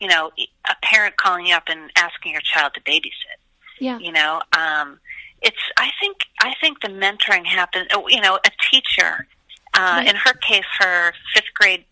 [0.00, 0.30] you know,
[0.68, 3.38] a parent calling you up and asking your child to babysit.
[3.80, 3.98] Yeah.
[3.98, 4.98] You know, um,
[5.42, 5.56] it's.
[5.76, 6.16] I think.
[6.40, 7.86] I think the mentoring happens.
[7.92, 9.26] oh, You know, a teacher.
[9.74, 10.08] Uh, Right.
[10.08, 11.84] In her case, her fifth grade,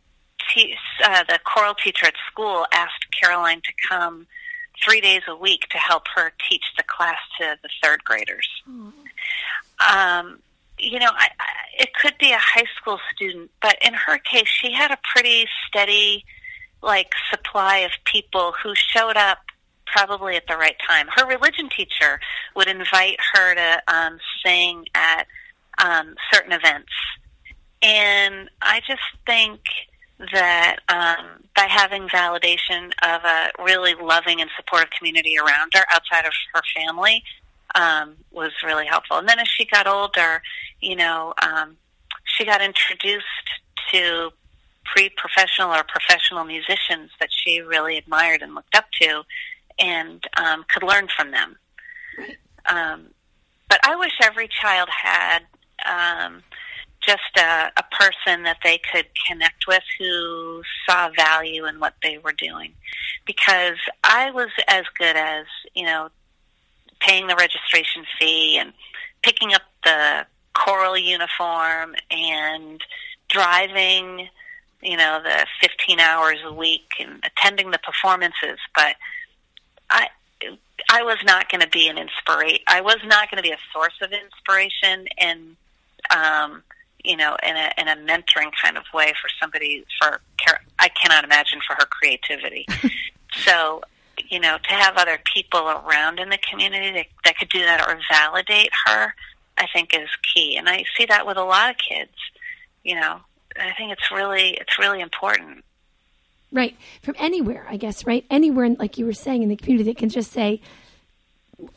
[0.53, 4.27] te- uh, the choral teacher at school asked Caroline to come
[4.85, 8.49] three days a week to help her teach the class to the third graders
[9.81, 10.38] um,
[10.79, 14.49] you know, I, I, it could be a high school student, but in her case,
[14.49, 16.25] she had a pretty steady,
[16.83, 19.39] like, supply of people who showed up
[19.87, 21.07] probably at the right time.
[21.15, 22.21] Her religion teacher
[22.55, 25.27] would invite her to um, sing at
[25.79, 26.93] um, certain events,
[27.83, 29.61] and I just think
[30.33, 36.25] that um, by having validation of a really loving and supportive community around her outside
[36.25, 37.23] of her family
[37.75, 39.19] um, was really helpful.
[39.19, 40.43] And then as she got older,
[40.81, 41.77] you know, um,
[42.25, 43.25] she got introduced
[43.93, 44.31] to
[44.85, 49.23] pre-professional or professional musicians that she really admired and looked up to,
[49.79, 51.57] and um, could learn from them.
[52.67, 53.09] Um,
[53.69, 55.41] but I wish every child had
[55.85, 56.43] um,
[57.01, 62.19] just a, a person that they could connect with who saw value in what they
[62.19, 62.73] were doing.
[63.27, 66.11] Because I was as good as, you know,
[67.01, 68.73] paying the registration fee and
[69.23, 70.27] picking up the
[70.66, 72.81] choral uniform and
[73.29, 74.29] driving,
[74.83, 78.59] you know, the 15 hours a week and attending the performances.
[78.74, 78.96] But
[79.90, 80.09] I,
[80.90, 82.61] I was not going to be an inspiration.
[82.66, 85.57] I was not going to be a source of inspiration and,
[86.14, 86.62] um,
[87.05, 89.85] you know, in a in a mentoring kind of way for somebody.
[90.00, 90.20] For
[90.79, 92.66] I cannot imagine for her creativity.
[93.44, 93.83] so,
[94.29, 97.87] you know, to have other people around in the community that, that could do that
[97.88, 99.14] or validate her,
[99.59, 100.57] I think is key.
[100.57, 102.12] And I see that with a lot of kids.
[102.85, 103.21] You know,
[103.59, 105.64] I think it's really it's really important.
[106.53, 106.77] Right.
[107.03, 108.25] From anywhere, I guess, right?
[108.31, 110.61] Anywhere, like you were saying, in the community that can just say,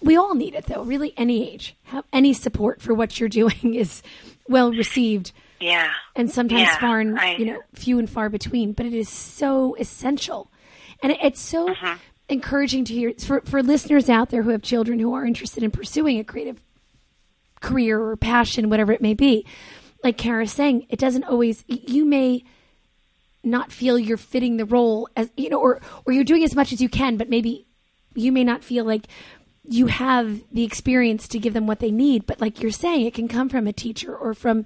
[0.02, 1.76] we all need it, though, really, any age.
[1.86, 4.04] Have any support for what you're doing is
[4.48, 5.32] well received.
[5.60, 5.92] Yeah.
[6.16, 9.10] And sometimes yeah, far and, I, you know, few and far between, but it is
[9.10, 10.50] so essential.
[11.02, 11.98] And it, it's so mm-hmm.
[12.30, 15.72] encouraging to hear for, for listeners out there who have children who are interested in
[15.72, 16.62] pursuing a creative
[17.62, 19.46] career or passion, whatever it may be.
[20.04, 22.44] Like Kara's saying, it doesn't always, you may
[23.44, 26.72] not feel you're fitting the role as, you know, or, or you're doing as much
[26.72, 27.66] as you can, but maybe
[28.16, 29.06] you may not feel like
[29.64, 32.26] you have the experience to give them what they need.
[32.26, 34.66] But like you're saying, it can come from a teacher or from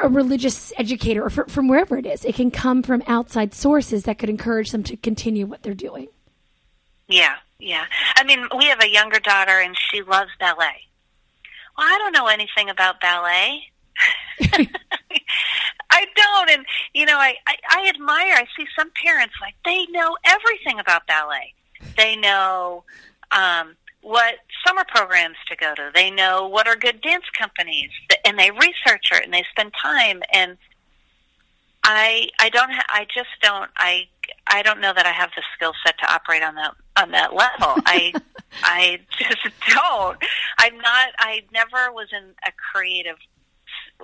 [0.00, 2.24] a religious educator or from wherever it is.
[2.24, 6.08] It can come from outside sources that could encourage them to continue what they're doing.
[7.08, 7.84] Yeah, yeah.
[8.16, 10.86] I mean, we have a younger daughter and she loves ballet.
[11.76, 13.62] Well, I don't know anything about ballet.
[15.90, 18.34] I don't, and you know, I, I I admire.
[18.34, 21.54] I see some parents like they know everything about ballet.
[21.96, 22.82] They know
[23.30, 24.34] um, what
[24.66, 25.90] summer programs to go to.
[25.94, 27.90] They know what are good dance companies,
[28.24, 30.22] and they research it and they spend time.
[30.32, 30.56] And
[31.84, 34.08] I, I don't, ha- I just don't, I,
[34.46, 37.34] I don't know that I have the skill set to operate on that on that
[37.34, 37.82] level.
[37.86, 38.12] I,
[38.62, 40.18] I just don't.
[40.58, 41.08] I'm not.
[41.18, 43.16] I never was in a creative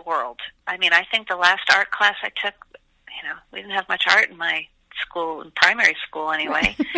[0.06, 0.40] world.
[0.66, 3.88] I mean, I think the last art class I took, you know, we didn't have
[3.88, 4.66] much art in my
[5.00, 6.76] school, in primary school anyway.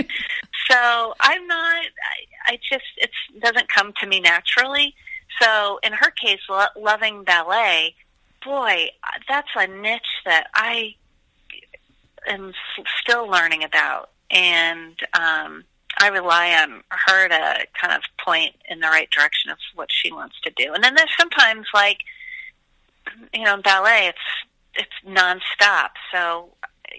[0.71, 1.85] so I'm not.
[1.85, 4.95] I, I just it doesn't come to me naturally.
[5.41, 7.95] So in her case, lo- loving ballet,
[8.45, 8.89] boy,
[9.29, 10.95] that's a niche that I
[12.27, 12.53] am
[13.01, 15.65] still learning about, and um,
[15.99, 20.13] I rely on her to kind of point in the right direction of what she
[20.13, 20.73] wants to do.
[20.73, 21.99] And then there's sometimes like,
[23.33, 24.19] you know, ballet, it's
[24.75, 25.91] it's nonstop.
[26.13, 26.51] So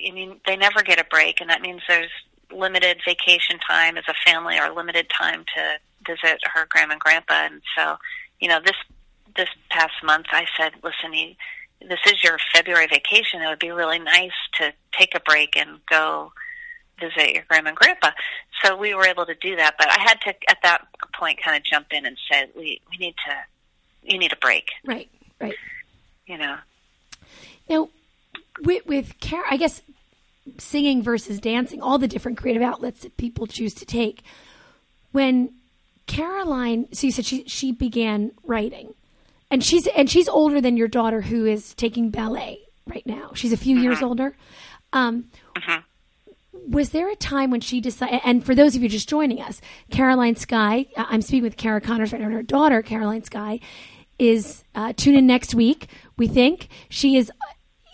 [0.08, 2.12] I mean, they never get a break, and that means there's
[2.52, 7.46] limited vacation time as a family or limited time to visit her grandma and grandpa.
[7.46, 7.96] And so,
[8.40, 8.76] you know, this
[9.36, 11.36] this past month, I said, "Listen, you,
[11.82, 13.42] this is your February vacation.
[13.42, 16.32] It would be really nice to take a break and go
[17.00, 18.12] visit your grandma and grandpa."
[18.64, 21.58] So we were able to do that, but I had to at that point kind
[21.58, 25.10] of jump in and say, "We we need to, you need a break." Right.
[25.40, 25.56] Right.
[26.26, 26.58] You know.
[27.70, 27.90] Now,
[28.62, 29.82] with, with Kara, I guess
[30.58, 34.24] singing versus dancing, all the different creative outlets that people choose to take.
[35.12, 35.54] When
[36.08, 38.94] Caroline, so you said she she began writing,
[39.54, 43.32] and she's and she's older than your daughter, who is taking ballet right now.
[43.36, 44.06] She's a few years Mm-hmm.
[44.06, 44.36] older.
[44.92, 45.26] Um,
[46.70, 48.22] Was there a time when she decided?
[48.24, 49.60] And for those of you just joining us,
[49.92, 52.28] Caroline Sky, uh, I'm speaking with Kara Connors right now.
[52.28, 53.60] and Her daughter, Caroline Sky,
[54.20, 55.88] is uh, tune in next week.
[56.18, 57.32] We think she is.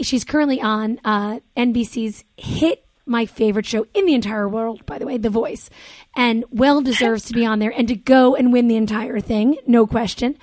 [0.01, 5.05] She's currently on uh, NBC's hit, my favorite show in the entire world, by the
[5.05, 5.69] way, The Voice,
[6.15, 9.57] and well deserves to be on there and to go and win the entire thing,
[9.67, 10.37] no question.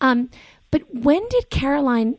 [0.00, 0.30] Um,
[0.70, 2.16] but when did Caroline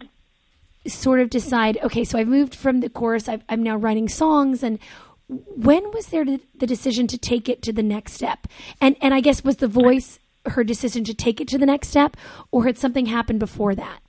[0.88, 1.78] sort of decide?
[1.84, 3.28] Okay, so I've moved from the chorus.
[3.28, 4.80] I've, I'm now writing songs, and
[5.28, 8.48] when was there the, decision to take it to the next step?
[8.80, 11.90] And and I guess was the voice her decision to take it to the next
[11.90, 12.16] step,
[12.52, 14.00] or had something happened before that?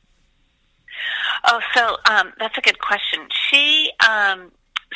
[1.49, 3.26] Oh, so um, that's a good question.
[3.30, 4.53] She um,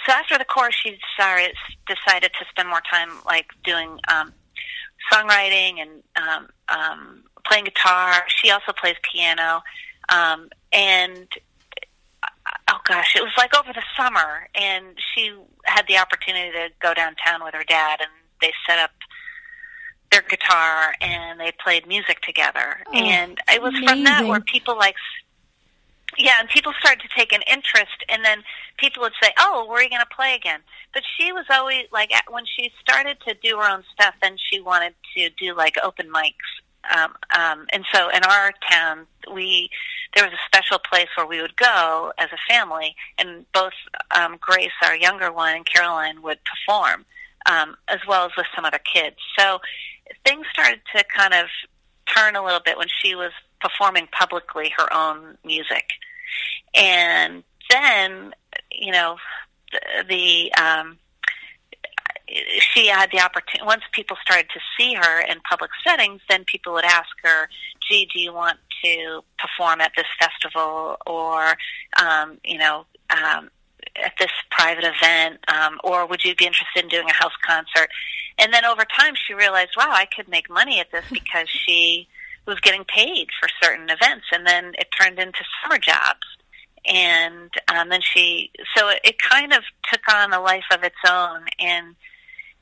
[0.07, 1.55] so after the course, she decided
[1.87, 4.33] decided to spend more time like doing um,
[5.13, 8.25] songwriting and um, um, playing guitar.
[8.29, 9.63] She also plays piano,
[10.09, 11.29] um, and
[12.71, 15.33] oh gosh, it was like over the summer, and she
[15.65, 18.91] had the opportunity to go downtown with her dad, and they set up
[20.11, 22.81] their guitar and they played music together.
[22.87, 24.95] Oh, and it was from that where people like,
[26.19, 28.43] yeah, and people started to take an interest, and then
[28.77, 30.61] people would say, "Oh, where are you going to play again?"
[30.93, 34.61] But she was always like, when she started to do her own stuff, then she
[34.61, 36.35] wanted to do like open mics.
[36.91, 39.71] Um, um, and so in our town, we
[40.15, 43.73] there was a special place where we would go as a family, and both
[44.15, 47.07] um, Grace, our younger one, and Caroline would perform,
[47.47, 49.17] um, as well as with some other kids.
[49.39, 49.61] So
[50.27, 51.47] things started to kind of
[52.15, 55.85] turn a little bit when she was performing publicly her own music,
[56.75, 58.35] and then
[58.71, 59.17] you know
[59.73, 60.99] the, the um,
[62.29, 63.65] she had the opportunity.
[63.65, 67.49] Once people started to see her in public settings, then people would ask her,
[67.89, 71.57] "Gee, do you want to perform at this festival, or
[72.01, 73.51] um, you know, um,
[73.97, 77.91] at this private event, um, or would you be interested in doing a house concert?"
[78.39, 82.09] And then over time, she realized, "Wow, I could make money at this because she
[82.47, 86.27] was getting paid for certain events." And then it turned into summer jobs
[86.85, 90.97] and um, then she so it, it kind of took on a life of its
[91.09, 91.95] own and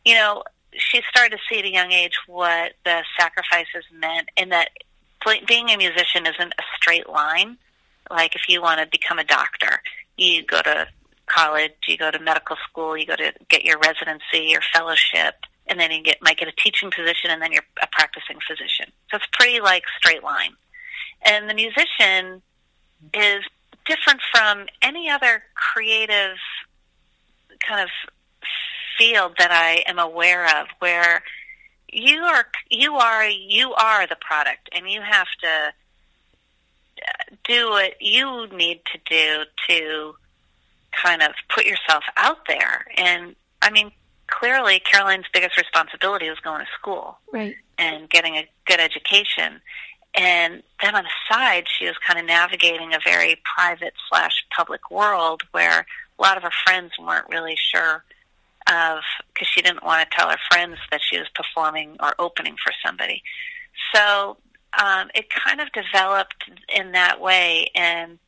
[0.05, 0.43] you know
[0.73, 4.71] she started to see at a young age what the sacrifices meant and that
[5.47, 7.59] being a musician isn't a straight line.
[8.11, 9.83] Like if you want to become a doctor
[10.17, 10.87] you go to
[11.27, 15.35] college you go to medical school you go to get your residency your fellowship
[15.71, 18.87] and then you get might get a teaching position and then you're a practicing physician.
[19.11, 20.53] So it's pretty like straight line.
[21.23, 22.43] And the musician
[23.15, 23.45] is
[23.87, 26.37] different from any other creative
[27.67, 27.89] kind of
[29.01, 31.23] field that I am aware of where
[31.93, 35.73] you are you are you are the product and you have to
[37.03, 40.15] uh, do what you need to do to
[40.93, 43.91] kind of put yourself out there and I mean
[44.27, 47.55] clearly Caroline's biggest responsibility was going to school Right.
[47.79, 49.61] and getting a good education.
[50.15, 54.91] And then on the side, she was kind of navigating a very private slash public
[54.91, 55.87] world where
[56.19, 58.05] a lot of her friends weren't really sure
[58.69, 59.01] of
[59.33, 62.73] because she didn't want to tell her friends that she was performing or opening for
[62.85, 63.23] somebody.
[63.95, 64.37] So
[64.83, 66.45] um, it kind of developed
[66.75, 68.19] in that way, and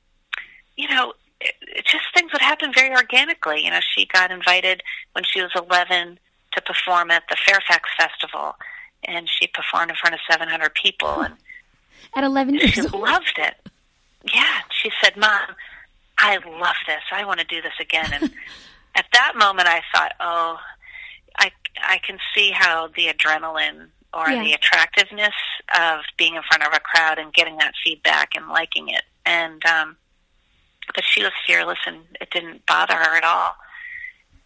[0.76, 3.64] you know, it, it just things would happen very organically.
[3.64, 6.18] You know, she got invited when she was 11
[6.54, 8.54] to perform at the Fairfax Festival,
[9.04, 11.34] and she performed in front of 700 people, and
[12.16, 13.02] At 11 she years old.
[13.02, 13.54] loved it.
[14.34, 15.40] Yeah, she said, "Mom,
[16.18, 17.02] I love this.
[17.12, 18.32] I want to do this again." And
[18.94, 20.58] at that moment, I thought, "Oh,
[21.38, 21.50] I
[21.82, 24.42] I can see how the adrenaline or Yeah.
[24.42, 25.34] the attractiveness
[25.78, 29.64] of being in front of a crowd and getting that feedback and liking it." And
[29.66, 29.96] um,
[30.94, 33.54] but she was fearless, and it didn't bother her at all.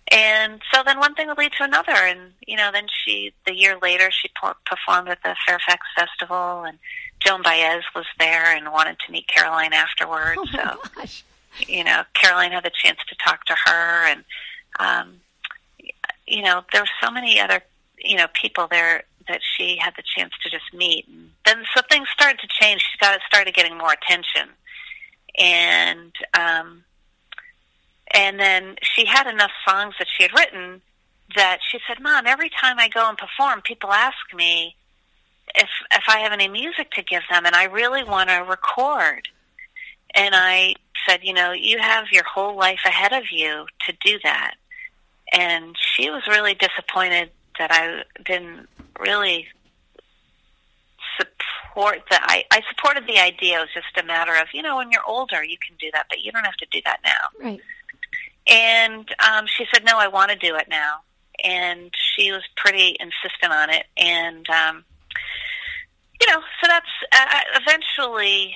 [0.08, 3.54] And so then one thing would lead to another, and you know, then she the
[3.54, 6.78] year later she per- performed at the Fairfax Festival, and
[7.18, 10.38] Joan Baez was there and wanted to meet Caroline afterwards.
[10.38, 11.24] Oh my so gosh.
[11.58, 14.24] You know, Caroline had the chance to talk to her, and
[14.78, 15.20] um,
[16.26, 17.62] you know, there were so many other
[17.98, 21.06] you know people there that she had the chance to just meet.
[21.08, 22.80] And then so things started to change.
[22.80, 24.48] She got started getting more attention,
[25.38, 26.84] and um,
[28.12, 30.82] and then she had enough songs that she had written
[31.34, 34.76] that she said, "Mom, every time I go and perform, people ask me."
[35.54, 39.28] If if I have any music to give them, and I really want to record,
[40.14, 40.74] and I
[41.08, 44.54] said, you know, you have your whole life ahead of you to do that.
[45.32, 48.68] And she was really disappointed that I didn't
[49.00, 49.48] really
[51.18, 53.58] support the I, I supported the idea.
[53.58, 56.06] It was just a matter of, you know, when you're older you can do that,
[56.08, 57.44] but you don't have to do that now.
[57.44, 57.60] Right.
[58.48, 61.00] And um, she said, "No, I want to do it now."
[61.42, 63.86] And she was pretty insistent on it.
[63.96, 64.84] And um,
[66.20, 68.54] you know, so that's uh, eventually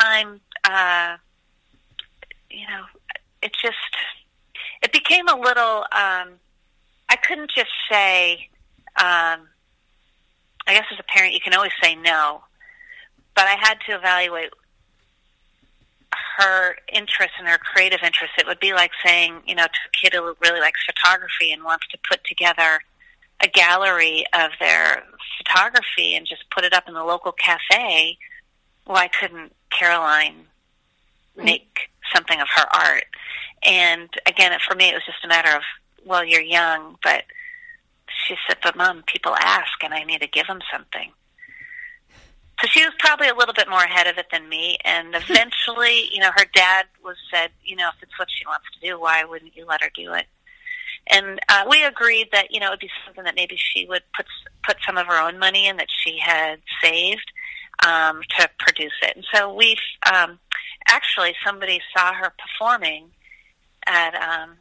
[0.00, 0.40] time.
[0.64, 1.16] Uh,
[2.56, 2.84] you know,
[3.42, 3.76] it just
[4.82, 5.78] it became a little.
[5.92, 6.38] Um,
[7.08, 8.48] I couldn't just say.
[8.98, 9.48] Um,
[10.68, 12.40] I guess as a parent, you can always say no,
[13.36, 14.50] but I had to evaluate
[16.38, 18.32] her interest and her creative interest.
[18.38, 21.62] It would be like saying, you know, to a kid who really likes photography and
[21.62, 22.80] wants to put together
[23.42, 25.04] a gallery of their
[25.38, 28.18] photography and just put it up in the local cafe.
[28.86, 30.46] Why couldn't Caroline
[31.36, 31.44] Right.
[31.44, 33.06] make something of her art?
[33.62, 35.62] And again, for me, it was just a matter of,
[36.04, 37.24] well, you're young, but
[38.26, 41.10] she said, but mom, people ask and I need to give them something.
[42.60, 44.78] So she was probably a little bit more ahead of it than me.
[44.84, 48.66] And eventually, you know, her dad was said, you know, if it's what she wants
[48.74, 50.26] to do, why wouldn't you let her do it?
[51.08, 54.02] And uh, we agreed that you know it would be something that maybe she would
[54.16, 54.26] put
[54.64, 57.30] put some of her own money in that she had saved
[57.84, 59.16] um, to produce it.
[59.16, 59.76] And so we've
[60.10, 60.38] um,
[60.88, 63.10] actually somebody saw her performing
[63.86, 64.56] at um,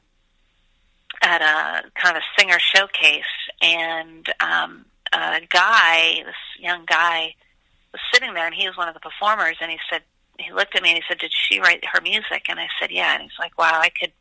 [1.22, 3.24] at a kind of a singer showcase,
[3.62, 7.36] and um, a guy, this young guy,
[7.92, 10.02] was sitting there, and he was one of the performers, and he said,
[10.38, 12.92] he looked at me and he said, "Did she write her music?" And I said,
[12.92, 14.12] "Yeah." And he's like, "Wow, I could."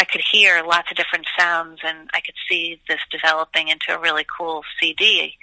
[0.00, 3.98] I could hear lots of different sounds and I could see this developing into a
[3.98, 5.36] really cool CD.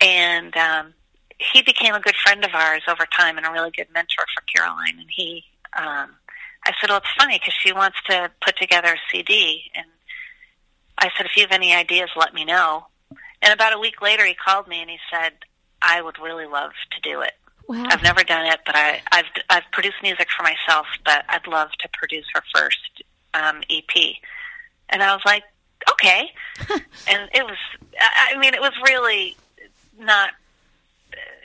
[0.00, 0.94] And um,
[1.38, 4.42] he became a good friend of ours over time and a really good mentor for
[4.42, 4.98] Caroline.
[4.98, 5.44] And he,
[5.76, 6.10] um,
[6.64, 9.70] I said, well, it's funny because she wants to put together a CD.
[9.74, 9.86] And
[10.98, 12.86] I said, if you have any ideas, let me know.
[13.42, 15.32] And about a week later, he called me and he said,
[15.82, 17.32] I would really love to do it.
[17.68, 17.86] Wow.
[17.88, 21.70] I've never done it, but I, I've I've produced music for myself, but I'd love
[21.80, 24.16] to produce her first um, EP.
[24.90, 25.44] And I was like,
[25.90, 26.30] okay.
[27.08, 27.56] and it was,
[27.98, 29.36] I mean, it was really
[29.98, 30.30] not.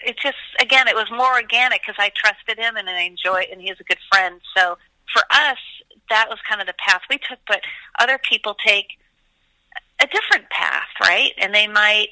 [0.06, 3.62] It just again, it was more organic because I trusted him and I enjoy, and
[3.62, 4.40] he's a good friend.
[4.56, 4.78] So
[5.14, 5.58] for us,
[6.10, 7.40] that was kind of the path we took.
[7.48, 7.62] But
[8.00, 8.98] other people take
[10.02, 11.32] a different path, right?
[11.38, 12.10] And they might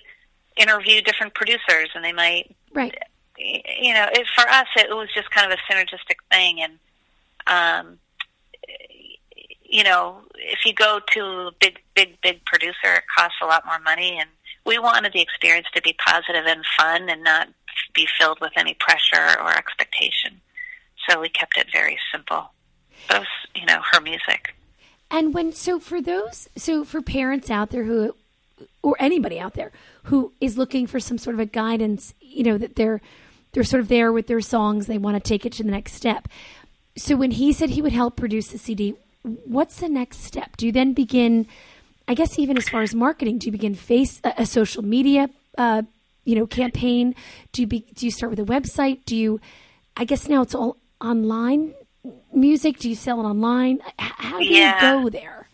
[0.57, 2.95] interview different producers, and they might Right.
[3.37, 6.61] you know, it, for us, it was just kind of a synergistic thing.
[6.61, 6.79] And,
[7.47, 7.97] um,
[9.63, 13.65] you know, if you go to a big, big, big producer, it costs a lot
[13.65, 14.17] more money.
[14.19, 14.29] And
[14.65, 17.47] we wanted the experience to be positive and fun and not
[17.97, 20.39] be filled with any pressure or expectation.
[21.09, 22.51] So we kept it very simple.
[23.09, 24.55] Both, you know, her music.
[25.09, 28.15] And when so for those so for parents out there who
[28.81, 29.71] or anybody out there
[30.03, 33.01] who is looking for some sort of a guidance, you know, that they're
[33.53, 35.93] they're sort of there with their songs, they want to take it to the next
[35.93, 36.27] step.
[36.97, 40.57] So when he said he would help produce the CD, what's the next step?
[40.57, 41.47] Do you then begin
[42.07, 45.29] I guess even as far as marketing, do you begin face a, a social media
[45.57, 45.83] uh,
[46.27, 47.15] you know, campaign?
[47.53, 49.05] Do you be, do you start with a website?
[49.05, 49.39] Do you
[49.95, 51.73] I guess now it's all online
[52.33, 52.77] music?
[52.79, 53.79] Do you sell it online?
[53.97, 54.75] How do Yeah.
[54.75, 55.47] you go there?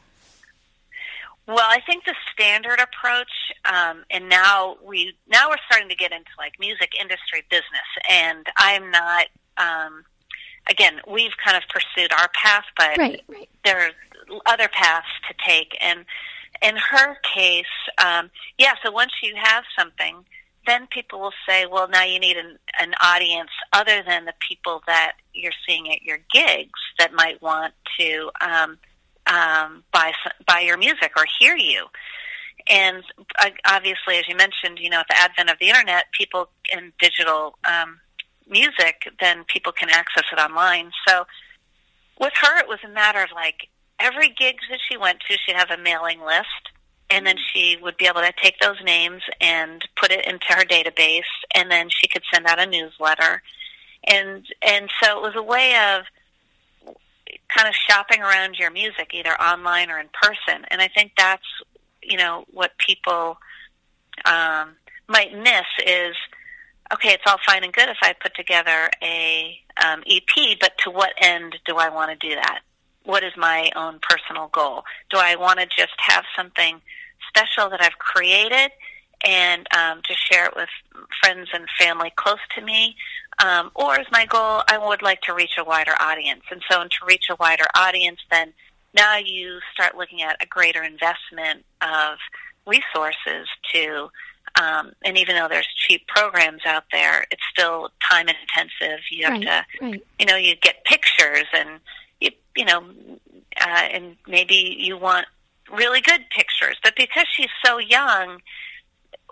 [1.47, 3.31] Well, I think the standard approach,
[3.65, 8.45] um, and now we now we're starting to get into like music industry business, and
[8.57, 9.25] I'm not.
[9.57, 10.03] Um,
[10.69, 13.49] again, we've kind of pursued our path, but Right, right.
[13.65, 13.93] there's
[14.45, 15.77] other paths to take.
[15.81, 16.05] And
[16.61, 17.65] in her case,
[18.03, 18.73] um, yeah.
[18.83, 20.23] So once you have something,
[20.65, 24.81] then people will say, "Well, now you need an, an audience other than the people
[24.87, 28.77] that you're seeing at your gigs that might want to." Um,
[29.27, 30.11] um, buy
[30.45, 31.85] buy your music or hear you.
[32.69, 33.03] And
[33.41, 36.93] uh, obviously, as you mentioned, you know, at the advent of the internet, people and
[36.99, 37.99] digital um,
[38.49, 40.91] music, then people can access it online.
[41.07, 41.25] So
[42.19, 43.67] with her, it was a matter of like
[43.99, 46.71] every gig that she went to, she'd have a mailing list,
[47.13, 50.65] and then she would be able to take those names and put it into her
[50.65, 51.21] database,
[51.53, 53.43] and then she could send out a newsletter.
[54.05, 56.05] And and so it was a way of
[57.55, 60.65] kind of shopping around your music, either online or in person.
[60.69, 61.45] And I think that's,
[62.01, 63.37] you know, what people
[64.25, 64.71] um,
[65.07, 66.15] might miss is,
[66.91, 70.89] okay, it's all fine and good if I put together a um, EP, but to
[70.89, 72.61] what end do I want to do that?
[73.05, 74.83] What is my own personal goal?
[75.09, 76.81] Do I want to just have something
[77.27, 78.71] special that I've created
[79.25, 80.69] and um, just share it with
[81.21, 82.95] friends and family close to me?
[83.43, 86.43] Um, or is my goal, I would like to reach a wider audience.
[86.51, 88.53] And so, and to reach a wider audience, then
[88.93, 92.17] now you start looking at a greater investment of
[92.67, 94.09] resources to,
[94.61, 98.99] um, and even though there's cheap programs out there, it's still time intensive.
[99.09, 100.03] You have Right, to, right.
[100.19, 101.79] you know, you get pictures and
[102.23, 102.83] you, you know,
[103.61, 105.25] uh, and maybe you want
[105.71, 106.77] really good pictures.
[106.83, 108.39] But because she's so young,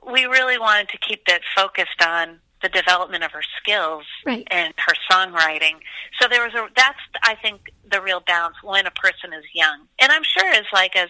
[0.05, 4.47] we really wanted to keep it focused on the development of her skills Right.
[4.51, 5.77] and her songwriting.
[6.19, 9.87] So there was a that's I think the real balance when a person is young.
[9.99, 11.09] And I'm sure as like as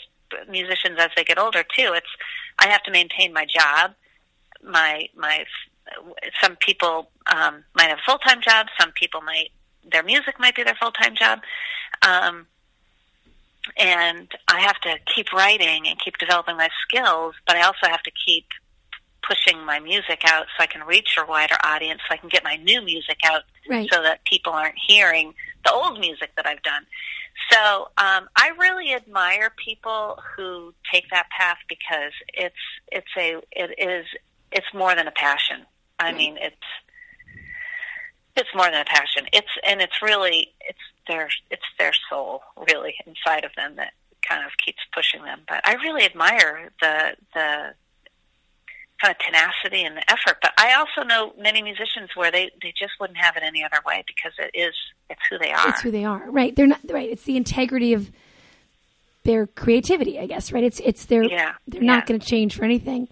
[0.50, 2.08] musicians as they get older too, it's
[2.60, 3.92] I have to maintain my job.
[4.64, 5.46] My my
[6.42, 9.50] some people um might have a full-time job, some people might
[9.90, 11.40] their music might be their full-time job.
[12.02, 12.48] Um
[13.78, 18.02] and I have to keep writing and keep developing my skills, but I also have
[18.04, 18.46] to keep
[19.28, 22.44] pushing my music out so I can reach a wider audience, so I can get
[22.44, 23.88] my new music out, Right.
[23.92, 26.86] so that people aren't hearing the old music that I've done.
[27.52, 32.56] So um, I really admire people who take that path because it's
[32.92, 34.06] it's a it is
[34.52, 35.66] it's more than a passion.
[36.00, 36.18] I Right.
[36.18, 36.56] mean, it's
[38.36, 39.28] It's more than a passion.
[39.34, 43.94] It's and it's really it's their it's their soul really inside of them that
[44.28, 45.42] kind of keeps pushing them.
[45.48, 47.74] But I really admire the the
[49.02, 50.38] kind of tenacity and the effort.
[50.42, 53.80] But I also know many musicians where they they just wouldn't have it any other
[53.86, 54.74] way because it is
[55.10, 55.70] it's who they are.
[55.70, 56.30] It's who they are.
[56.30, 56.56] Right.
[56.56, 57.10] They're not right.
[57.10, 58.12] It's the integrity of
[59.24, 60.64] their creativity, I guess, right?
[60.64, 61.96] It's it's their Yeah, they're yeah.
[61.96, 63.08] not going to change for anything.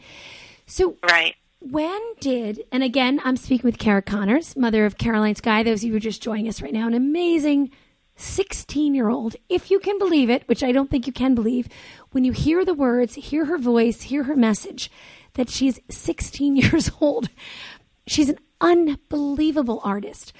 [0.65, 1.35] So right.
[1.59, 5.85] When did and again I'm speaking with Kara Connors, mother of Caroline Sky, those of
[5.85, 7.71] you who are just joining us right now, an amazing
[8.15, 11.67] 16 year old, if you can believe it, which I don't think you can believe,
[12.11, 14.91] when you hear the words, hear her voice, hear her message,
[15.33, 17.29] that she's 16 years old.
[18.07, 20.33] She's an unbelievable artist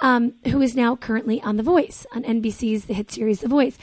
[0.00, 3.76] um, who is now currently on The Voice, on NBC's the hit series The Voice.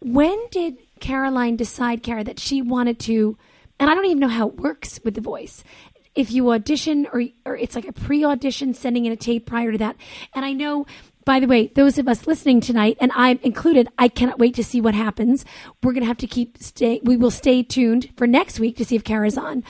[0.00, 3.36] When did Caroline decide, Kara, that she wanted to?
[3.78, 5.64] And I don't even know how it works with The Voice.
[6.14, 9.78] If you audition, or or it's like a pre-audition, sending in a tape prior to
[9.78, 9.96] that.
[10.34, 10.86] And I know,
[11.24, 14.64] by the way, those of us listening tonight, and I'm included, I cannot wait to
[14.64, 15.44] see what happens.
[15.82, 17.00] We're going to have to keep stay.
[17.02, 19.64] We will stay tuned for next week to see if Kara's on.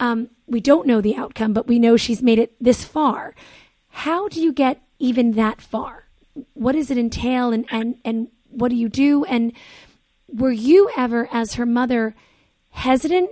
[0.00, 3.34] Um, we don't know the outcome, but we know she's made it this far.
[3.88, 6.08] How do you get even that far?
[6.54, 9.24] What does it entail, and and and what do you do?
[9.24, 9.52] And
[10.26, 12.16] were you ever, as her mother,
[12.70, 13.30] hesitant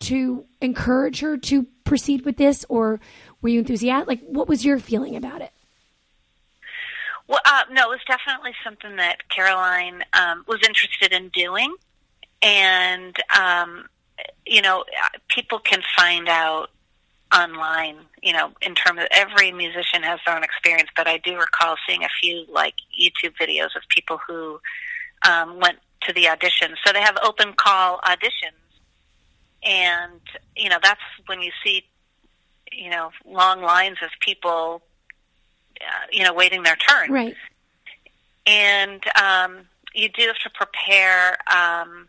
[0.00, 3.00] to encourage her to proceed with this, or
[3.42, 4.08] were you enthusiastic?
[4.08, 5.50] Like, what was your feeling about it?
[7.26, 11.74] Well, uh, no, it was definitely something that Caroline um, was interested in doing,
[12.42, 13.88] and um,
[14.46, 14.84] you know,
[15.28, 16.70] people can find out
[17.34, 17.96] online.
[18.22, 21.74] You know, in terms of every musician has their own experience, but I do recall
[21.88, 24.60] seeing a few like YouTube videos of people who
[25.28, 26.74] um, went to the audition.
[26.84, 28.59] So they have open call auditions,
[29.62, 30.20] and
[30.56, 31.84] you know that's when you see
[32.72, 34.82] you know long lines of people
[35.80, 37.34] uh, you know waiting their turn Right.
[38.46, 41.36] and um, you do have to prepare.
[41.52, 42.08] Um,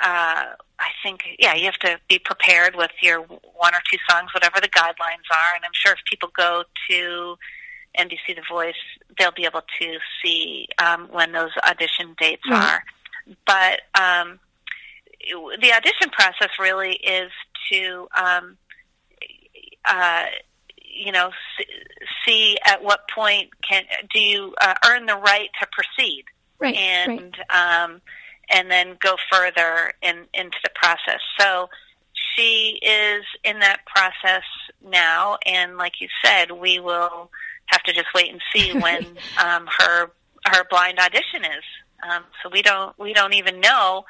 [0.00, 4.32] uh, I think, yeah, you have to be prepared with your one or two songs,
[4.32, 5.56] whatever the guidelines are.
[5.56, 7.36] And I'm sure if people go to
[7.98, 8.76] NBC The Voice,
[9.18, 12.74] they'll be able to see um, when those audition dates Right.
[12.74, 12.84] are.
[13.44, 14.38] But um,
[15.60, 17.30] the audition process really is
[17.72, 18.56] to, um,
[19.84, 20.24] uh,
[20.84, 21.66] you know, s-
[22.26, 26.24] see at what point can do you uh, earn the right to proceed
[26.60, 26.74] Right.
[26.74, 27.08] right.
[27.20, 28.00] and um,
[28.50, 31.20] and then go further in, into the process.
[31.38, 31.68] So
[32.34, 34.42] she is in that process
[34.84, 37.30] now, and like you said, we will
[37.66, 39.04] have to just wait and see when
[39.36, 40.10] um, her
[40.46, 41.64] her blind audition is.
[42.08, 44.04] Um, so we don't we don't even know.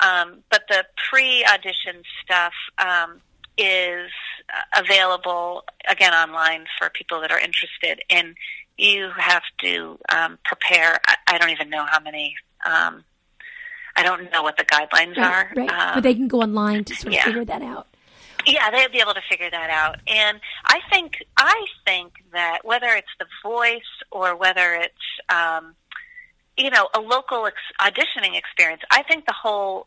[0.00, 3.20] Um, but the pre-audition stuff um,
[3.58, 4.10] is
[4.52, 8.34] uh, available again online for people that are interested, and
[8.76, 11.00] you have to um, prepare.
[11.06, 12.34] I, I don't even know how many.
[12.64, 13.04] Um,
[13.98, 15.52] I don't know what the guidelines Right, are.
[15.56, 15.70] right.
[15.70, 17.24] Um, but they can go online to sort of yeah.
[17.24, 17.86] figure that out.
[18.46, 19.96] yeah, they'll be able to figure that out.
[20.06, 23.80] And I think I think that whether it's the voice
[24.12, 24.92] or whether it's
[25.30, 25.74] um,
[26.56, 29.86] you know a local ex- auditioning experience, I think the whole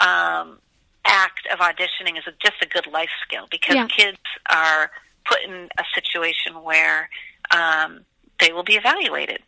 [0.00, 0.58] um,
[1.06, 3.86] act of auditioning is a, just a good life skill because Yeah.
[3.88, 4.18] kids
[4.50, 4.90] are
[5.24, 7.08] put in a situation where
[7.50, 8.04] um,
[8.40, 9.40] they will be evaluated.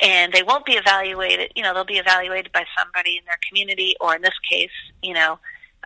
[0.00, 3.94] And they won't be evaluated, you know, they'll be evaluated by somebody in their community,
[4.00, 4.72] or in this case,
[5.02, 5.38] you know,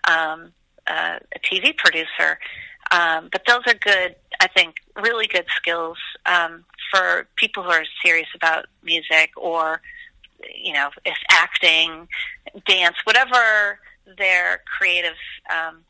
[0.08, 0.52] um,
[0.86, 2.38] uh, a TV producer.
[2.90, 7.84] Um, but those are good, I think, really good skills um, for people who are
[8.02, 9.82] serious about music or,
[10.62, 12.08] you know, if acting,
[12.66, 13.78] dance, whatever
[14.16, 15.16] their creative
[15.54, 15.84] um,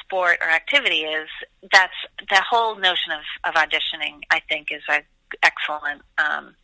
[0.00, 1.28] sport or activity is.
[1.72, 1.94] That's
[2.28, 4.20] the whole notion of, of auditioning.
[4.30, 5.02] I think is a
[5.42, 6.54] excellent um,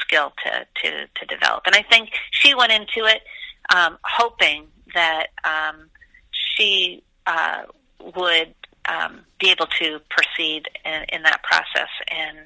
[0.00, 1.62] skill to, to to develop.
[1.66, 3.22] And I think she went into it
[3.74, 5.90] um, hoping that um,
[6.30, 7.64] she uh,
[8.14, 8.54] would
[8.88, 12.38] um, be able to proceed in, in that process, and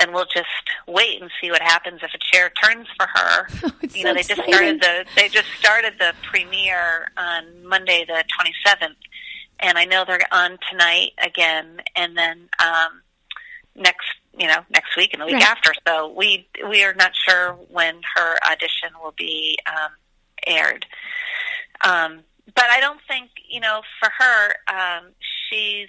[0.00, 0.48] then we'll just
[0.86, 3.46] wait and see what happens if a chair turns for her.
[3.82, 4.54] It's you so know, they just exciting.
[4.54, 8.98] started the they just started the premiere on Monday the twenty seventh,
[9.58, 13.02] and I know they're on tonight again, and then um,
[13.74, 14.06] next
[14.38, 15.42] you know next week and the week Right.
[15.44, 15.72] after.
[15.86, 19.92] So we we are not sure when her audition will be um,
[20.46, 20.86] aired.
[21.82, 22.20] Um,
[22.54, 25.10] but I don't think you know for her, um,
[25.48, 25.88] she's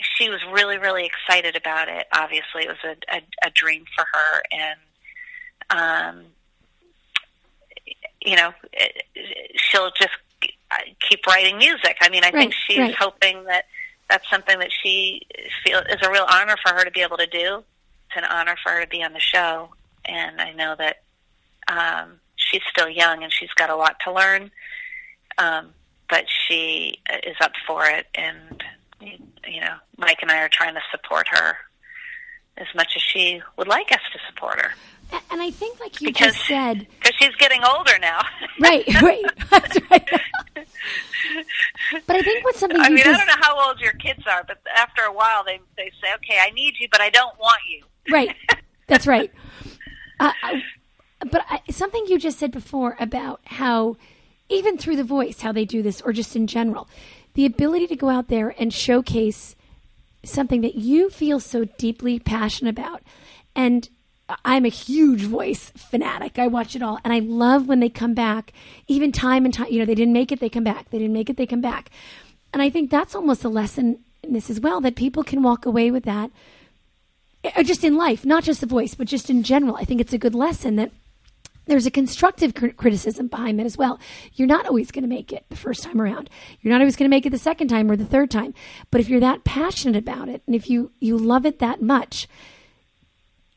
[0.00, 2.06] she was really really excited about it.
[2.12, 4.80] Obviously, it was a, a, a dream for her, and
[5.70, 6.24] um,
[8.24, 9.02] you know it,
[9.56, 10.12] she'll just
[11.08, 11.96] keep writing music.
[12.00, 12.94] I mean, I think she's right.
[12.94, 13.64] hoping that
[14.08, 15.22] that's something that she
[15.64, 17.62] feel is a real honor for her to be able to do.
[18.08, 19.70] It's an honor for her to be on the show,
[20.04, 21.02] and I know that
[21.68, 24.50] um, she's still young and she's got a lot to learn.
[25.38, 25.70] Um,
[26.08, 28.62] but she is up for it, and
[29.46, 31.56] you know, Mike and I are trying to support her
[32.56, 34.72] as much as she would like us to support her.
[35.30, 38.22] And I think, like you because, just said, because she's getting older now.
[38.60, 40.08] right, right, that's right.
[42.06, 43.92] but I think what's something I you mean, just I don't know how old your
[43.92, 47.10] kids are, but after a while, they they say, "Okay, I need you, but I
[47.10, 48.34] don't want you." right,
[48.86, 49.30] that's right.
[50.18, 50.62] Uh, I,
[51.30, 53.96] but I, something you just said before about how,
[54.48, 56.88] even through the voice, how they do this, or just in general,
[57.34, 59.56] the ability to go out there and showcase
[60.24, 63.02] something that you feel so deeply passionate about,
[63.54, 63.88] and
[64.44, 66.38] I'm a huge voice fanatic.
[66.38, 68.52] I watch it all, and I love when they come back,
[68.88, 69.68] even time and time.
[69.70, 70.88] You know, they didn't make it, they come back.
[70.90, 71.90] They didn't make it, they come back.
[72.52, 75.66] And I think that's almost a lesson in this as well that people can walk
[75.66, 76.30] away with that,
[77.56, 79.76] or just in life, not just the voice, but just in general.
[79.76, 80.92] I think it's a good lesson that
[81.66, 84.00] there's a constructive cr- criticism behind that as well.
[84.34, 86.28] You're not always going to make it the first time around.
[86.60, 88.54] You're not always going to make it the second time or the third time.
[88.90, 92.28] But if you're that passionate about it, and if you you love it that much,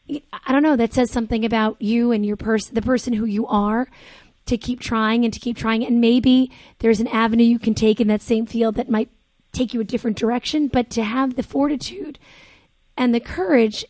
[0.10, 0.76] I don't know.
[0.76, 3.88] That says something about you and your person, the person who you are,
[4.46, 5.84] to keep trying and to keep trying.
[5.84, 9.10] And maybe there's an avenue you can take in that same field that might
[9.52, 10.68] take you a different direction.
[10.68, 12.20] But to have the fortitude
[12.96, 13.84] and the courage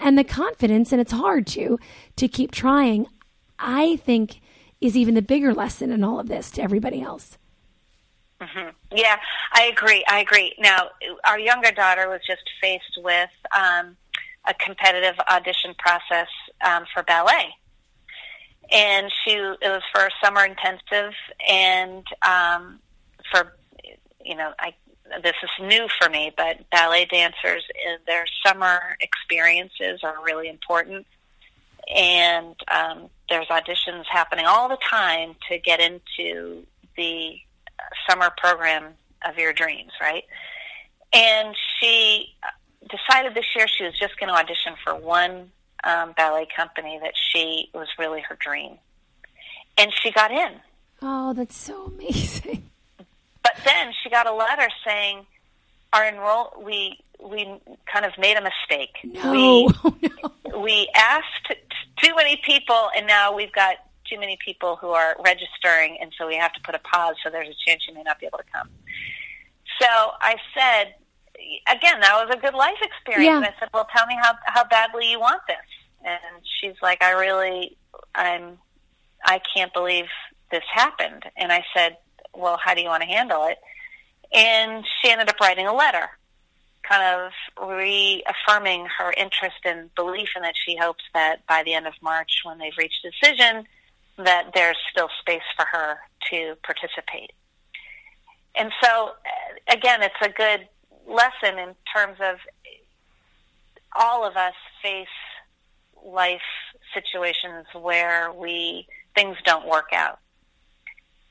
[0.00, 1.78] and the confidence, and it's hard to
[2.16, 3.06] to keep trying.
[3.60, 4.40] I think
[4.80, 7.38] is even the bigger lesson in all of this to everybody else.
[8.40, 8.70] Mm-hmm.
[8.96, 9.16] Yeah,
[9.52, 10.02] I agree.
[10.08, 10.54] I agree.
[10.58, 10.88] Now,
[11.28, 13.30] our younger daughter was just faced with.
[13.56, 13.96] Um,
[14.46, 16.28] a competitive audition process
[16.62, 17.54] um, for ballet.
[18.72, 21.12] And she, it was for a summer intensive,
[21.48, 22.78] and um,
[23.30, 23.56] for,
[24.24, 24.74] you know, I,
[25.22, 31.04] this is new for me, but ballet dancers, uh, their summer experiences are really important.
[31.94, 36.64] And um, there's auditions happening all the time to get into
[36.96, 37.36] the
[38.08, 38.92] summer program
[39.26, 40.24] of your dreams, right?
[41.12, 42.34] And she
[42.88, 45.50] decided this year she was just going to audition for one
[45.84, 48.76] um, ballet company that she was really her dream,
[49.76, 50.52] and she got in.
[51.02, 52.68] Oh, that's so amazing!
[53.42, 55.26] But then she got a letter saying
[55.92, 57.44] our enroll we we
[57.92, 58.96] kind of made a mistake.
[59.04, 59.96] No, we, oh,
[60.46, 60.60] no.
[60.60, 61.54] we asked
[62.02, 63.76] too many people, and now we've got
[64.08, 67.14] too many people who are registering, and so we have to put a pause.
[67.22, 68.68] So there's a chance you may not be able to come.
[69.80, 69.86] So
[70.20, 70.94] I said,
[71.68, 73.24] again, that was a good life experience.
[73.24, 73.36] Yeah.
[73.36, 75.56] And I said, well, tell me how how badly you want this.
[76.04, 77.76] And she's like, I really,
[78.14, 78.58] I'm,
[79.24, 80.06] I can't believe
[80.50, 81.24] this happened.
[81.36, 81.98] And I said,
[82.34, 83.58] well, how do you want to handle it?
[84.32, 86.08] And she ended up writing a letter,
[86.82, 91.86] kind of reaffirming her interest and belief in that she hopes that by the end
[91.86, 93.66] of March, when they've reached a decision,
[94.18, 95.98] that there's still space for her
[96.30, 97.32] to participate.
[98.56, 100.68] And so, uh, again, it's a good
[101.06, 102.36] lesson in terms of
[103.96, 105.06] all of us face
[106.04, 106.40] life
[106.94, 110.18] situations where we things don't work out.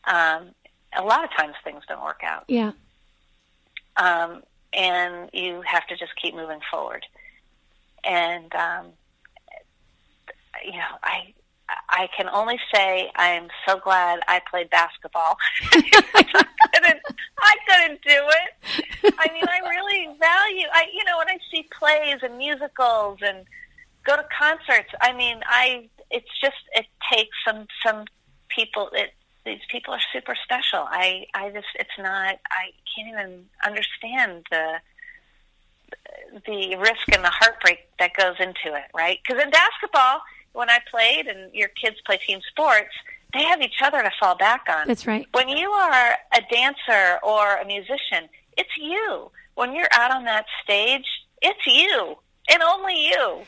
[0.06, 0.52] Um,
[0.98, 2.46] a lot of times things don't work out.
[2.48, 2.72] Yeah.
[3.98, 4.44] Um,
[4.74, 7.06] and you have to just keep moving forward.
[8.04, 8.88] And um,
[10.64, 11.34] you know, I
[11.90, 15.38] I can only say I'm so glad I played basketball.
[15.74, 17.00] I couldn't
[17.40, 19.14] I couldn't do it.
[19.18, 23.46] I mean, I really value I you know, when I see plays and musicals and
[24.06, 28.06] go to concerts, I mean, I it's just it takes some some
[28.50, 29.14] people it
[29.50, 30.86] these people are super special.
[30.88, 34.80] I I just it's not I can't even understand the
[36.46, 39.20] the risk and the heartbreak that goes into it, right?
[39.26, 40.22] Because in basketball,
[40.54, 42.94] when I played and your kids play team sports,
[43.34, 44.88] they have each other to fall back on.
[44.88, 45.28] That's right.
[45.34, 49.32] When you are a dancer or a musician, it's you.
[49.56, 51.06] When you're out on that stage,
[51.42, 52.16] it's you
[52.52, 53.40] and only you.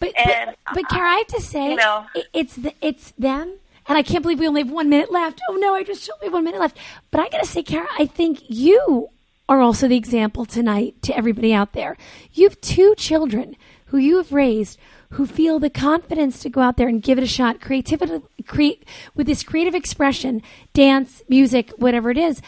[0.00, 3.12] But And, but, but uh, Kara, I have to say, you know- it's the, it's
[3.18, 5.40] them, and I can't believe we only have one minute left.
[5.48, 6.78] Oh no, I just only have one minute left.
[7.10, 9.08] But I gotta say, Kara, I think you
[9.48, 11.96] are also the example tonight to everybody out there.
[12.32, 13.56] You have two children
[13.86, 14.78] who you have raised
[15.12, 17.60] who feel the confidence to go out there and give it a shot.
[17.60, 22.40] Creativity, create with this creative expression, dance, music, whatever it is.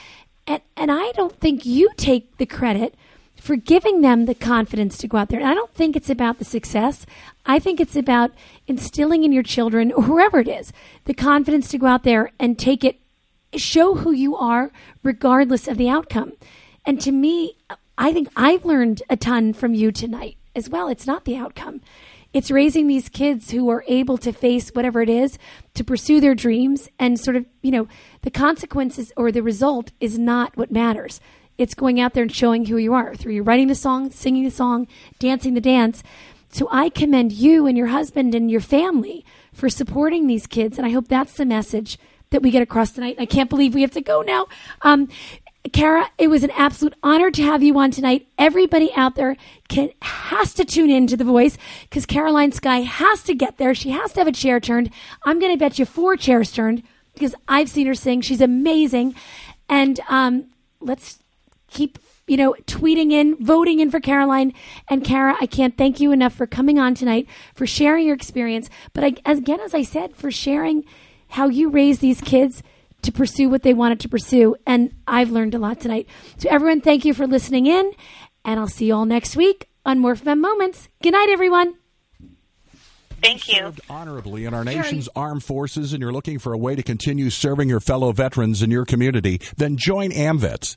[0.47, 2.95] And and I don't think you take the credit
[3.45, 5.39] for giving them the confidence to go out there.
[5.39, 7.05] And I don't think it's about the success.
[7.45, 8.31] I think it's about
[8.67, 10.73] instilling in your children, or whoever it is,
[11.05, 12.97] the confidence to go out there and take it,
[13.55, 14.73] show who you are,
[15.03, 16.33] regardless of the outcome.
[16.87, 17.59] And to me,
[17.99, 20.89] I think I've learned a ton from you tonight as well.
[20.89, 21.83] It's not the outcome.
[22.35, 25.39] it's raising these kids who are able to face whatever it is
[25.75, 27.87] to pursue their dreams and sort of, you know,
[28.23, 31.21] the consequences or the result is not what matters.
[31.57, 34.45] It's going out there and showing who you are through you writing the song, singing
[34.45, 34.87] the song,
[35.19, 36.03] dancing the dance.
[36.51, 40.79] So I commend you and your husband and your family for supporting these kids.
[40.79, 41.99] And I hope that's the message
[42.31, 43.17] that we get across tonight.
[43.19, 44.47] I can't believe we have to go now.
[44.83, 45.09] Um,
[45.73, 48.29] Kara, it was an absolute honor to have you on tonight.
[48.37, 49.37] Everybody out there
[49.69, 53.75] can has to tune in to The Voice because Caroline Sky has to get there.
[53.75, 54.91] She has to have a chair turned.
[55.25, 56.83] I'm going to bet you four chairs turned
[57.15, 58.21] because I've seen her sing.
[58.21, 59.15] She's amazing.
[59.69, 60.51] And um,
[60.81, 61.21] let's
[61.75, 64.53] keep you know, tweeting in, voting in for Caroline
[64.89, 65.37] and Kara.
[65.41, 68.71] I can't thank you enough for coming on tonight, for sharing your experience.
[68.93, 70.85] But I, again, as I said, for sharing
[71.29, 72.63] how you raise these kids
[73.03, 74.57] to pursue what they wanted to pursue.
[74.67, 76.09] And I've learned a lot tonight.
[76.39, 77.93] So, everyone, thank you for listening in.
[78.45, 80.89] And I'll see you all next week on Morph Moments.
[81.03, 81.75] Good night, everyone.
[83.23, 83.55] Thank you.
[83.55, 87.31] Served honorably in our nation's armed forces, and you're looking for a way to continue
[87.31, 90.77] serving your fellow veterans in your community, then join AMVETS.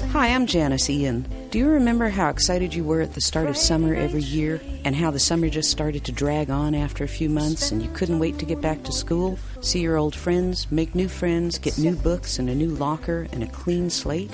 [0.00, 1.26] Hi, I'm Janis Ian.
[1.50, 4.96] Do you remember how excited you were at the start of summer every year and
[4.96, 8.18] how the summer just started to drag on after a few months and you couldn't
[8.18, 11.94] wait to get back to school, see your old friends, make new friends, get new
[11.94, 14.30] books and a new locker and a clean slate?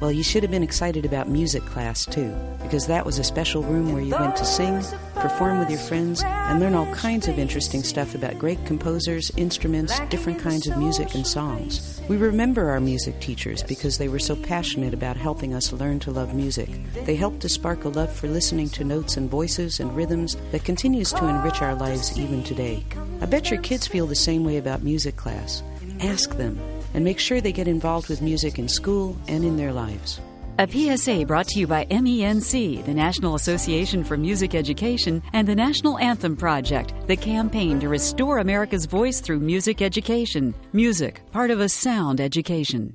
[0.00, 3.62] Well, you should have been excited about music class too, because that was a special
[3.62, 4.82] room where you went to sing,
[5.16, 10.00] perform with your friends, and learn all kinds of interesting stuff about great composers, instruments,
[10.08, 12.00] different kinds of music, and songs.
[12.08, 16.10] We remember our music teachers because they were so passionate about helping us learn to
[16.10, 16.70] love music.
[17.04, 20.64] They helped to spark a love for listening to notes and voices and rhythms that
[20.64, 22.86] continues to enrich our lives even today.
[23.20, 25.62] I bet your kids feel the same way about music class.
[26.00, 26.58] Ask them
[26.94, 30.20] and make sure they get involved with music in school and in their lives.
[30.58, 35.54] A PSA brought to you by MENC, the National Association for Music Education, and the
[35.54, 40.54] National Anthem Project, the campaign to restore America's voice through music education.
[40.74, 42.94] Music, part of a sound education.